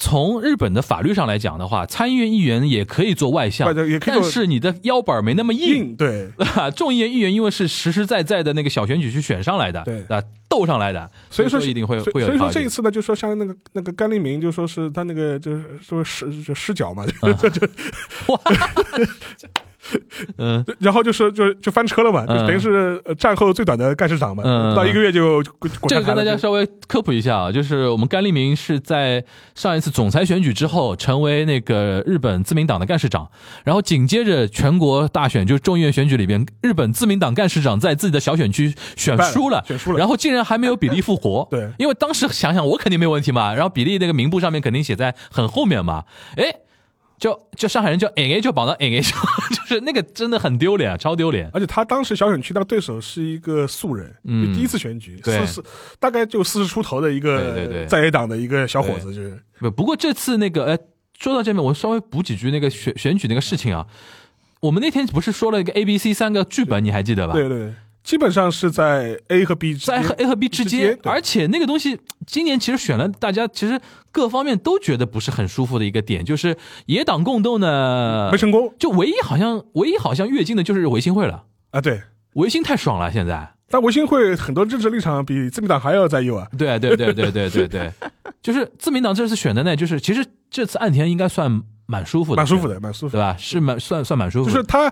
[0.05, 4.21] 从日本的法律上来讲的话，参议院议员也可以做外相，对也可以做。
[4.21, 5.77] 但是你的腰板没那么硬。
[5.77, 6.29] 硬对。
[6.57, 10.03] 啊， 众议院议员因为是实实在在的那个小选举去选上来的，对。
[10.09, 17.65] 啊，斗上来的，所以说一定会会有所以说这一次呢，就说像那个那个甘利明，就说是他那个就是说失就失脚嘛，嗯 就就
[20.39, 22.47] 嗯， 然后就是就就翻车了嘛，就嗯。
[22.47, 24.43] 等于是呃战后最短的干事长嘛，
[24.75, 25.43] 到一个月就
[25.89, 29.25] 这个跟大家稍微科普一下啊，就是我们甘利明是在
[29.55, 33.29] 上一次总裁选举之后成为那个日本自民党的干事长，
[33.65, 41.69] 然后紧接着全国大选就是众议院选举里边，日本自民党干事长在自己的小选区选输了，选输了然后竟然还没有比例复活， 对。
[41.79, 46.05] 因为当时想想我肯定没问题嘛，然后比例那个名簿上面肯定写在很后面嘛，
[46.37, 46.45] 哎。
[47.23, 49.17] 就就上海人叫 A A 就绑到 A A 上，
[49.55, 51.49] 就是那个真的很丢脸，超丢脸。
[51.55, 55.69] 而且他当时小选区的对手是一个素人，嗯第一次选举，对四十
[56.01, 60.77] 大概就四十出头的一个在野党的一个小伙子，就是不，不过这次那个，哎，
[61.17, 63.87] 说到这边，我稍微补几句那个选选举那个事情啊。
[64.59, 67.35] 我们那天不是说了一个 A、B、C 三个剧本，你还记得吧？
[67.35, 73.81] 对对对，基本上是在 A 和 B 之在间 A 和 B 之之间而且那个东西今年其实选了，大家其实
[74.11, 82.03] 各方面都觉得不是很舒服的一个点，就是野党共斗呢没，成功就唯一好像唯一好像跃进的就是维新会了，啊，对。
[82.35, 83.53] 维新太爽了，现在。
[83.69, 87.93] 但维新会很多政治立场比自民党还要在右啊，对对对对对对对，
[88.43, 93.19] 就是自民党这次选的呢，就是其实这次岸田应该算蛮舒服的，蛮舒服的，蛮舒服的。
[93.19, 93.37] 对吧？
[93.39, 94.91] 是蛮算算蛮舒服的，就是他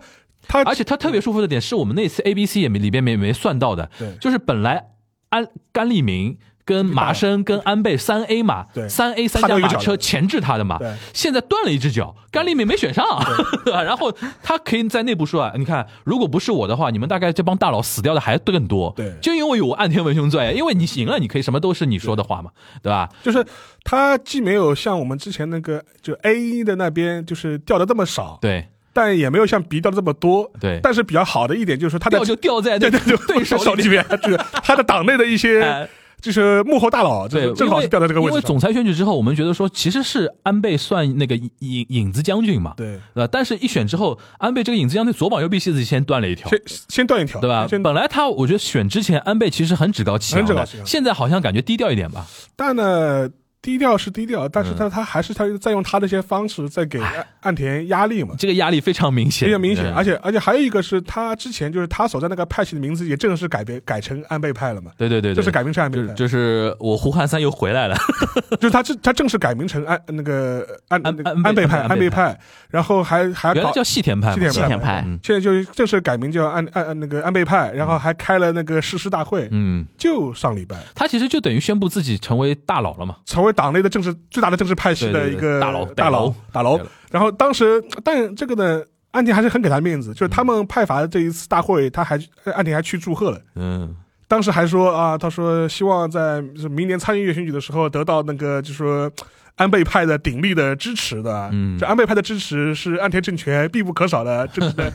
[0.49, 4.91] 他而且他特别舒服的点是我们那次 A、B、C 也没里边没没算到的，对就是本来
[5.29, 13.05] 安甘利明跟麻生跟安倍三 A 嘛，对三 A 三驾马车前置他的嘛对，现在断了一只脚，甘利明没选上，
[13.65, 13.83] 对吧？
[13.83, 14.13] 然后
[14.43, 22.51] 他可以在内部说啊，你看，如果不是我的话，你们大概这帮大佬死掉的还更多，对就因为有岸田文雄在，因为你赢了，你可以什么都是你说的话嘛，
[22.83, 23.09] 对吧？
[23.23, 23.45] 就是
[23.83, 28.69] 他既没有像我们之前那个就 A 的那边就是掉的这么少，对
[29.01, 30.51] 但也没有像鼻掉的这么多。
[30.61, 35.89] 对，但是比较好的一点就是说他的掉就掉在对对对对手里手里边，就是他的党内的一些哎
[36.21, 38.37] 就是幕后大佬，对，正好是掉在这个位置上。
[38.37, 43.29] 因为总裁选举之后，我们觉得说其实是安倍算那个影影影子将军嘛，对，对吧？
[43.33, 47.67] 但是一选之后，安倍这个影子将军左膀右臂自己先断了一条，先先断一条，对吧？
[47.83, 52.27] 本来他我觉得选之前，安倍其实很趾高气昂很趾高气，扬现在好像感觉低调一点吧。
[52.55, 53.27] 但呢，
[53.63, 54.77] 低调是低调，但是嗯。
[54.79, 58.35] 他他还是他在用他的一些方式在给岸岸田压力嘛。
[58.39, 67.97] 这个压力非常明显，非常明显，嗯而且而且还有一个是他之前就是他所在那个派系的名字也正式改变改成安倍派了嘛，对对对对，这是改名成安倍派，就是就是我胡汉三又回来了，
[68.61, 72.39] 就是他正他正式改名成安那个安安安倍派安倍派，
[72.71, 75.05] 然后还还搞原来叫细田派，细田派。
[75.07, 75.19] 嗯。
[75.23, 80.77] 现在就正式改名叫安安安那个安倍派，然后还开了那个誓师大会，嗯，就上礼拜。
[80.95, 86.81] 他其实就等于宣布自己成为大佬了嘛，成为党内的政治最大的政治派系的一个大佬大佬大佬。
[87.11, 92.19] 然后当时，但这个呢，安田还是很给他面子，就是他们派阀的这一次大会，他还
[92.55, 93.41] 安田还去祝贺了。
[93.57, 93.95] 嗯，
[94.29, 96.41] 当时还说啊，他说希望在
[96.71, 99.11] 明年参议院选举的时候得到那个就是说
[99.57, 101.51] 安倍派的鼎力的支持的。
[101.53, 104.93] 嗯这安倍派的支持是安田政权必不可少的政治的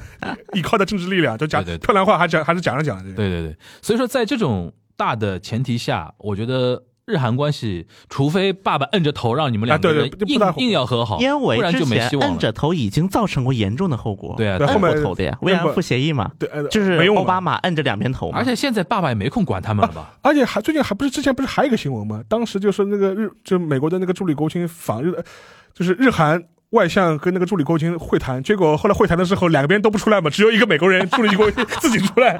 [0.53, 1.38] 依靠的政治力量。
[1.38, 2.97] 就讲漂亮 话，还讲还是讲了讲。
[3.03, 12.32] 这个对对对，所以说在这种大的前提下，我觉得日韩关系，除非爸爸摁着头让你们两个人硬、硬要和好，因为不然就没希望了。
[12.32, 14.34] 摁着头已经造成过严重的后果。
[14.36, 18.39] 对啊，对后面摁过头的呀，慰安妇协议嘛，对，呃就是没用奥巴马摁着两边头嘛。
[18.39, 20.16] 而且现在爸爸也没空管他们了吧？
[20.24, 22.24] 而且还最近还不是之前不是还有一个新闻吗？
[22.28, 25.14] 当时就是那个日，就美国的那个助理国务卿访日，
[25.76, 32.38] 就是日韩外相跟那个助理国务卿会谈，结果后来会谈的时候两个边都不出来嘛，只有一个美国人助理国情 自己出来，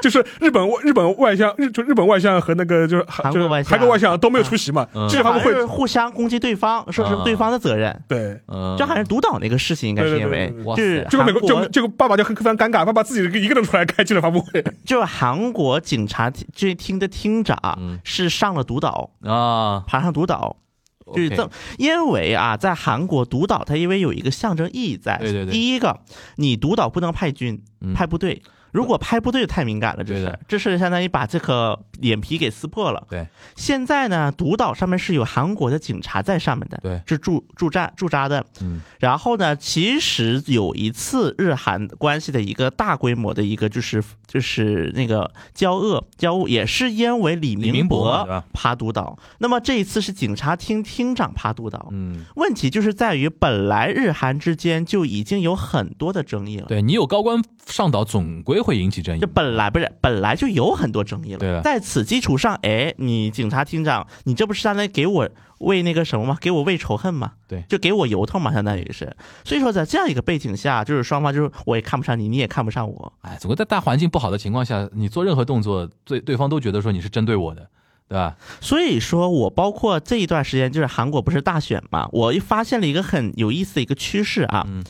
[0.00, 8.02] 就是日本外日本外相日就日本外相和那个就是韩国外相韩国外相都没有出席嘛，嗯这他们会互相攻击对方，说是对方的责任。
[8.08, 8.40] 对。
[8.48, 20.56] 嗯，这好像是独岛那个事情，应该是因为就是这个美国就这个爸爸就很非常尴尬，爸爸自己一个人出来开记者发布会， 就是韩国警察这厅的厅长嗯是上了独岛，啊，爬上独岛。
[21.14, 25.18] 就是这 OK，因为啊，在韩国独岛，它因为有一个象征意义在。
[25.18, 25.52] 对对对。
[25.52, 26.00] 第一个，
[26.36, 27.92] 你独岛不能派军、嗯。
[27.94, 28.42] 派部队，
[28.72, 33.06] 如果拍不对太敏感了，这是这是相当于把这个脸皮给撕破了。
[33.08, 38.44] 对，现在呢，独岛上面是有韩国的警察在上面的，对是驻驻扎驻扎的。
[38.62, 49.18] 嗯，然后呢，其实有一次日韩关系的一个大规模的一个就是就是那个交恶交恶，也是因为李李明博爬独岛。
[49.38, 51.88] 那么这一次是警察厅厅长爬独岛。
[51.92, 56.66] 嗯，问题就是在于，本来日韩之间就已经有很多的争议了。
[56.66, 59.26] 对你有高官上岛，总归会引起争议这。
[59.26, 66.36] 本来不是本来就有很多争议了，在此基础上，哎，你警察厅长，你这不是相当于给我喂那个什么吗？
[66.40, 67.32] 给我喂仇恨吗？
[67.48, 69.16] 对就给我由头嘛，相当于是。
[69.44, 77.68] 所以说，在这样一个背景下，就是双方就是我也看不上你，你也看不上我，哎，总归在大环境不好的情况下，你做任何动作，对对方都觉得说你是针对我的，
[78.08, 78.36] 对吧？
[78.60, 84.84] 所以说我包括这一段时间，就是韩国不是大选嘛，我发现了一个很有意思的一个趋势啊，嗯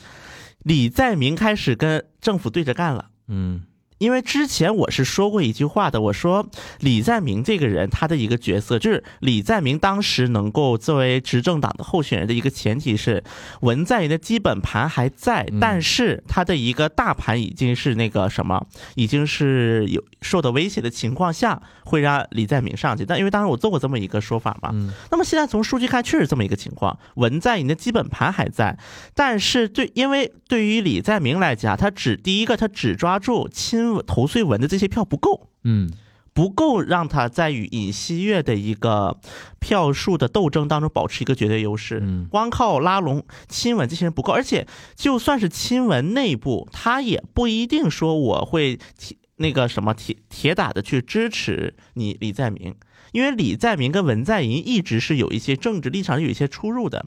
[0.63, 3.09] 李在明开始跟政府对着干了。
[3.27, 3.63] 嗯
[4.03, 6.45] 因为之前我是说过一句话的，我说
[6.79, 13.23] 李在明这个人他的一个角色，就是李在明当时能够作为执政党的候选人的一个前提是
[13.61, 23.05] 文在寅的基本盘还在，嗯但是他的一个大盘已经是那个什么，已经是有受到威胁的情况下，会让李在明上去。
[23.05, 28.77] 但因为当时我做过这么一个说法嘛，嗯那么现在从数据看，确实这么一个情况，文在寅的基本盘还在，
[29.15, 35.89] 但是对，因为对于李在明来讲，他只第一个他只抓住亲投穗文的这些票不够，嗯
[36.33, 39.19] 不够让他在与尹锡悦的一个
[39.59, 41.99] 票数的斗争当中保持一个绝对优势。
[42.01, 44.65] 嗯光靠拉拢亲文这些人不够，而且
[44.95, 52.73] 就算是亲文内部，他也不一定说我会铁那个什么铁铁打的去支持你李在明。
[53.11, 57.05] 因为李在明跟文在寅一直是有一些政治立场有一些出入的，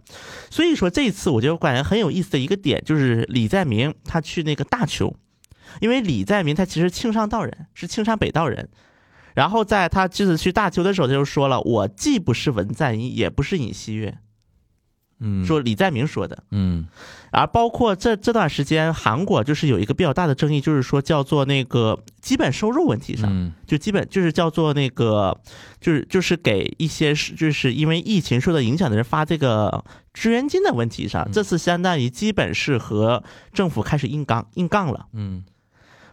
[0.51, 5.17] 所以说这次我就感觉很有意思的一个点就是李在明他去那个大邱，
[5.81, 8.69] 因为李在明他其实庆尚道人，是庆尚北道人。
[9.35, 14.17] 然后在他这次去大邱的时候，他就说了：“我既不是文在寅，也不是尹锡悦。”
[15.19, 16.45] 嗯，说李在明说的。
[16.51, 16.87] 嗯
[17.31, 25.39] 而包括这这段时间，韩国就是有一个比较大的争议，就是说叫做那个基本收入问题上，嗯就基本就是叫做那个，
[25.81, 33.23] 就是就是给一些是就是因为疫情受到影响的人发这个支援金的问题上，这次相当于基本是和
[33.53, 35.07] 政府开始硬刚硬杠了。
[35.13, 35.45] 嗯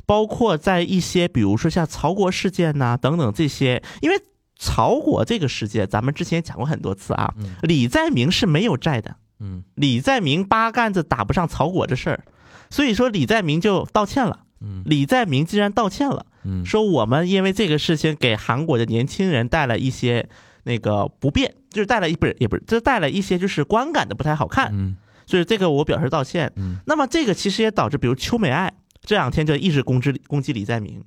[0.05, 4.19] 包括在一些比如说像曹国事件呐、等等这些，因为
[4.57, 9.15] 曹国这个事件，咱们之前讲过很多次啊，李在明是没有债的。
[9.39, 12.23] 嗯李在明八竿子打不上曹国这事儿，
[12.69, 14.41] 所以说李在明就道歉了。
[14.61, 20.29] 嗯李在明既然道歉了，嗯说我们因为这个事情给韩国的年轻人带来一些
[20.63, 24.95] 那个不便，就是带来一不是也不是，这带来一些就是观感的不太好看，嗯
[25.25, 26.49] 所以这个我表示道歉。
[26.55, 28.71] 嗯那么这个其实也导致，比如邱美爱
[29.03, 31.03] 这两天就一直攻击攻击李在明，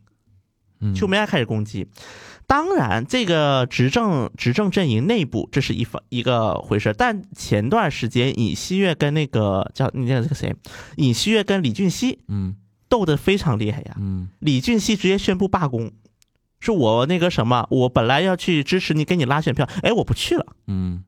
[0.80, 1.86] 嗯，邱美爱开始攻击。
[2.46, 10.54] 当然，这个执政执政阵营内部这是一方一个回事，但前段时间尹锡悦跟那个叫你那个谁，
[10.96, 12.54] 尹锡悦跟李俊熙嗯
[12.88, 13.96] 斗得非常厉害呀。
[13.98, 15.90] 嗯李俊熙直接宣布罢工，
[16.60, 20.46] 说我那个什么，我本来要去支持你，给你拉选票，哎，我不去了。
[20.68, 21.02] 嗯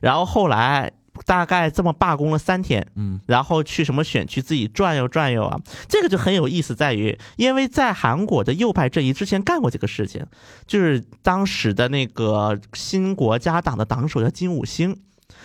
[0.00, 0.92] 然后后来
[1.24, 3.20] 大概这么罢工了三天，嗯。
[3.26, 5.58] 然后去什么选区自己转悠转悠啊，
[5.88, 10.24] 这个就很有意思，在于因为在韩国的右派阵营之前干过这个事情，
[10.66, 14.96] 就是当时的那个新国家党的党首叫金武星。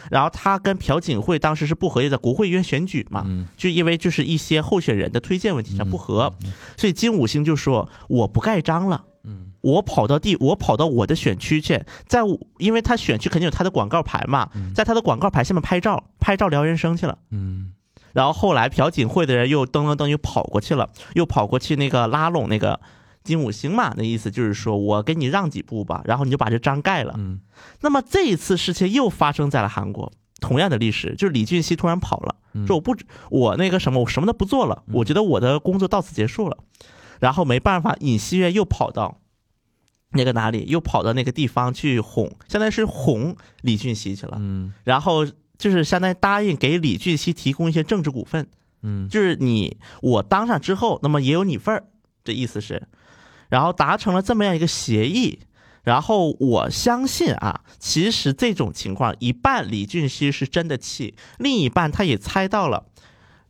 [0.09, 3.47] 然后他跟朴槿惠当时是不合，在国会议员选举嘛，嗯。
[3.55, 6.33] 就因为就是一些候选人的推荐问题上不合，
[6.75, 9.12] 所以金武星就说我不盖章了，嗯
[9.63, 17.17] 我跑到地，我跑到我的选区去，在我因为他选区肯定有他的广告牌嘛，在他的广告牌下面拍照，拍照聊人生去了。
[17.31, 17.71] 嗯
[18.11, 22.79] 然后后来朴槿惠的人又噔噔噔又跑过去了，又跑过去那个拉拢那个
[23.23, 27.15] 金五星嘛，那意思就是说我给你让几步吧，然后你就把这章盖了。
[27.17, 27.39] 嗯
[27.81, 30.11] 那么这一次事情又发生在了韩国，
[30.41, 32.35] 同样的历史，就是李俊熙突然跑了，
[32.67, 32.93] 说我不
[33.31, 36.57] 我那个什么我什么都不做了，我觉得我的工作到此结束了，
[37.21, 39.21] 然后没办法，尹锡悦又跑到。
[40.13, 45.25] 那个哪里又跑到那个地方去哄，相当于是哄李俊熙去了，嗯然后
[45.57, 48.47] 就是相当于答应给李俊熙提供一些政治股份，
[48.81, 51.85] 嗯就是你我当上之后，那么也有你份儿，
[52.23, 52.87] 这意思是，
[53.49, 55.39] 然后达成了这么样一个协议。
[55.83, 62.85] 然后我相信啊，其实这种情况，一半李俊熙是真的气，另一半他也猜到了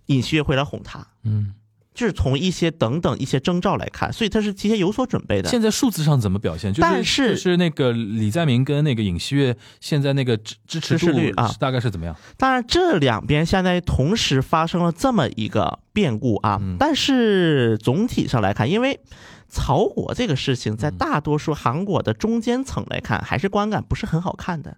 [0.08, 1.54] 尹锡悦会来哄他，嗯，
[1.94, 5.50] 就是从一些等等一些征兆来看，所以他是提前有所准备的。
[5.50, 6.72] 现在数字上怎么表现？
[6.72, 12.16] 就是但是就是那个李在明跟那个尹锡悦现在那个支支持度支持率啊大概是怎么样？
[12.38, 16.60] 当然，这两边相当于同时发生了这么一个变故啊。
[16.80, 19.00] 但是总体上来看，因为
[19.48, 24.78] 曹国这个事情，在大多数韩国的中间层来看，还是观感不是很好看的。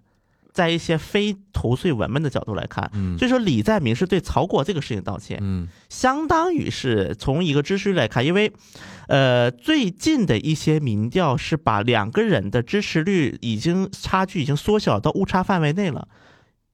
[0.56, 8.50] 在一些非头碎文们的角度来看，嗯所以说李在明是对曹国这个事情道歉，嗯相当于是从一个支持率来看，因为，
[9.08, 16.08] 呃，最近的一些民调是把两个人的支持率已经差距已经缩小到误差范围内了。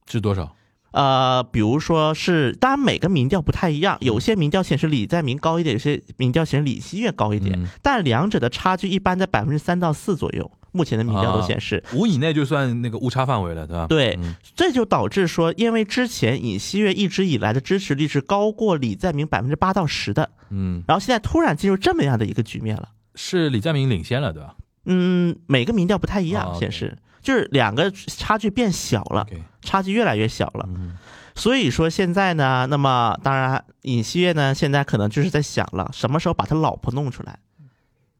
[0.07, 0.55] 是多少？
[0.93, 7.67] 呃，比如说是，当然每个民调不太一样，有些民调显示李在明高一点，有些民调显示李希月高一点，嗯。
[7.81, 10.49] 但两者的差距一般在百分之三到四左右。
[10.75, 13.85] 目前的民调都显示，五以内就算那个误差范围了，对吧？
[13.87, 14.33] 对嗯。
[14.55, 22.89] 这就导致说，因为之前尹锡悦一直以来的支持率是高过李在明百分之八到十的，嗯，然后现在突然进入这么样的一个局面了。
[23.13, 24.55] 是李在明领先了，对吧？
[24.85, 29.25] 嗯，每个民调不太一哦样显示就是两个差距变小了
[29.63, 30.67] 差距越来越小了。
[30.69, 30.97] 嗯
[31.35, 37.39] 所以说现在呢，那么当然尹锡悦呢，现在可能就是在想了，什么时候把他老婆弄出来？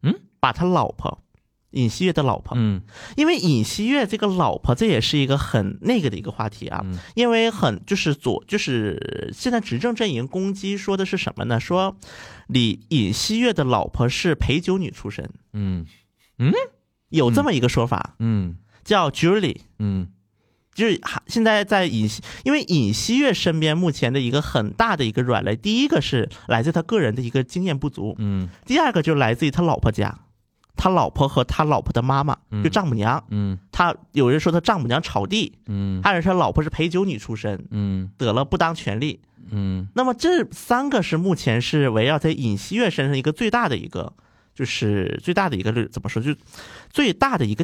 [0.01, 1.21] 嗯，把他老婆，
[1.69, 2.81] 尹锡悦的老婆，嗯
[3.15, 6.81] 因为尹锡悦这个老婆，这也是一个很那个的一个话题啊。
[6.83, 11.59] 嗯因为很就是左就是现在执政阵营攻击说的是什么呢？
[11.59, 11.95] 说
[12.47, 15.85] 李尹锡悦的老婆是陪酒女出身，嗯
[17.09, 19.59] 有这么一个说法，嗯叫 Julie。
[19.77, 20.07] 嗯
[20.73, 22.09] 就是还现在在尹，
[22.43, 30.19] 因为尹锡悦身边目前的一个很大的一个软肋，第一个是来自他个人的一个经验不足，嗯第二个就来自于他老婆家，
[30.75, 39.21] 他老婆和他老婆的妈妈，就丈母娘，嗯他有人说他丈母娘炒地，嗯还有人说他老婆是陪酒女出身，嗯得了不当权利。
[39.51, 44.13] 嗯那么这三个是目前是围绕在尹锡悦身上一个最大的一个，
[44.55, 46.33] 就是最大的一个怎么说，就
[46.89, 47.63] 最大的一个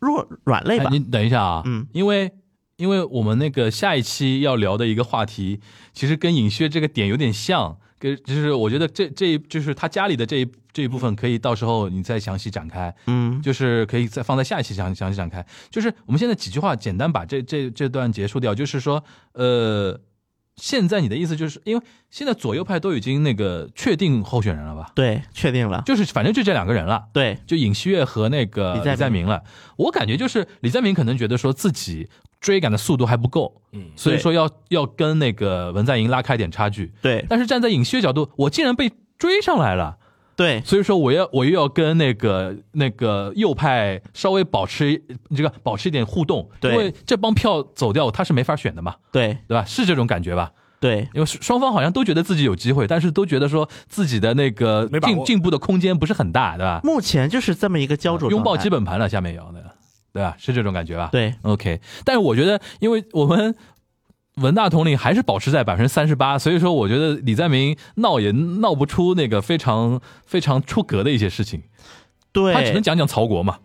[0.00, 0.90] 弱软肋吧哎，。
[0.90, 2.30] 你等一下啊，嗯，因为
[2.76, 5.60] 因为我们那个下一期要聊的一个话题，
[5.92, 15.44] 其实跟尹薛这个点有点像，跟就是我觉得这这一就是他家里的这一这一部分，可以到时候你再详细展开，嗯，就是可以再放在下一期详详细展开。
[15.70, 20.00] 就是我们现在几句话简单把这这这段结束掉，就是说，呃，
[20.60, 24.90] 现在你的意思就是因为现在左右派都已经那个确定候选人了吧？
[24.94, 25.82] 对，确定了。
[25.86, 27.04] 就是反正就这两个人了。
[27.12, 29.42] 对，就尹锡悦和那个李在明了。
[29.76, 32.08] 我感觉就是李在明可能觉得说自己
[32.40, 36.92] 追赶的速度还不够，嗯，所以说要要跟那个文在寅拉开点差距。
[37.00, 39.98] 对，但是站在尹锡悦角度，我竟然被追上来了，
[40.38, 45.02] 对，所以说我要我又要跟那个那个右派稍微保持
[45.34, 49.64] 这个保持一点互动，对因为这帮票走掉他是没法选的嘛，对，对吧？
[49.64, 50.52] 是这种感觉吧？
[50.78, 56.80] 对，因为双方好像都觉得自己有机会，但是都觉得说自己的那个进进步的空间不是很大，对吧？
[56.84, 58.30] 目前就是这么一个焦灼。
[58.30, 59.74] 拥抱基本盘了，下面有的，
[60.12, 60.36] 对吧？
[60.38, 61.08] 是这种感觉吧？
[61.10, 63.52] 对，OK，但是我觉得，因为我们
[64.40, 71.62] 文大统领还是保持在百分之三十八，所以说我觉得李在明闹也闹不出那个非常非常出格的一些事情，
[72.32, 73.58] 对，他只能讲讲曹国嘛。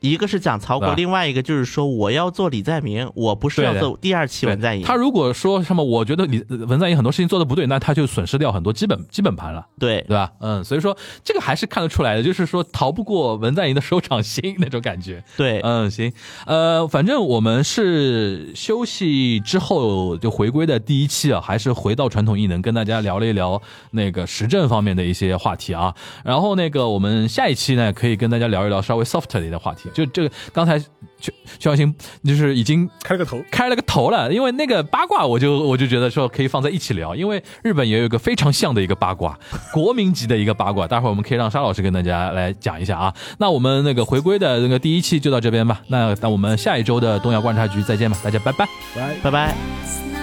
[0.00, 4.82] 一个是讲曹国，另外一个就是说我要做李在明，我不是要做第二期文在寅。
[4.82, 9.66] 他如果说什么，我觉得李文在寅很多事情做的不对，那他就损失掉很多基本基本盘了。
[9.78, 10.32] 对对吧？
[10.40, 15.22] 嗯，所以说这个还是看得出来的，就是说逃不过文在寅的手掌心那种感觉。
[15.36, 16.12] 对，嗯，行，
[16.46, 25.94] 呃，反正我们是休息之后就回归的第一期啊，还是回到传统艺能，跟大家聊了一聊那个时政方面的一些话题啊。
[26.24, 29.87] 然后那个我们下一期呢，可以跟大家聊一聊稍微 soft 一点的话题。
[29.88, 39.38] 就这个刚才邱邱小新就是已经开了个头，开了个头了，因为那个八卦，我就我就觉得说可以放在一起聊，因为日本也有一个非常像的一个八卦，
[39.72, 43.14] 国民级的一个八卦，待会儿我们可以让沙老师跟大家来讲一下啊。
[43.38, 48.68] 那我们那个回归的那个第一期就到这边吧，那那我们下一周的东亚观察局再见吧，大家拜拜。
[48.94, 49.14] 拜。
[49.22, 50.17] 拜拜。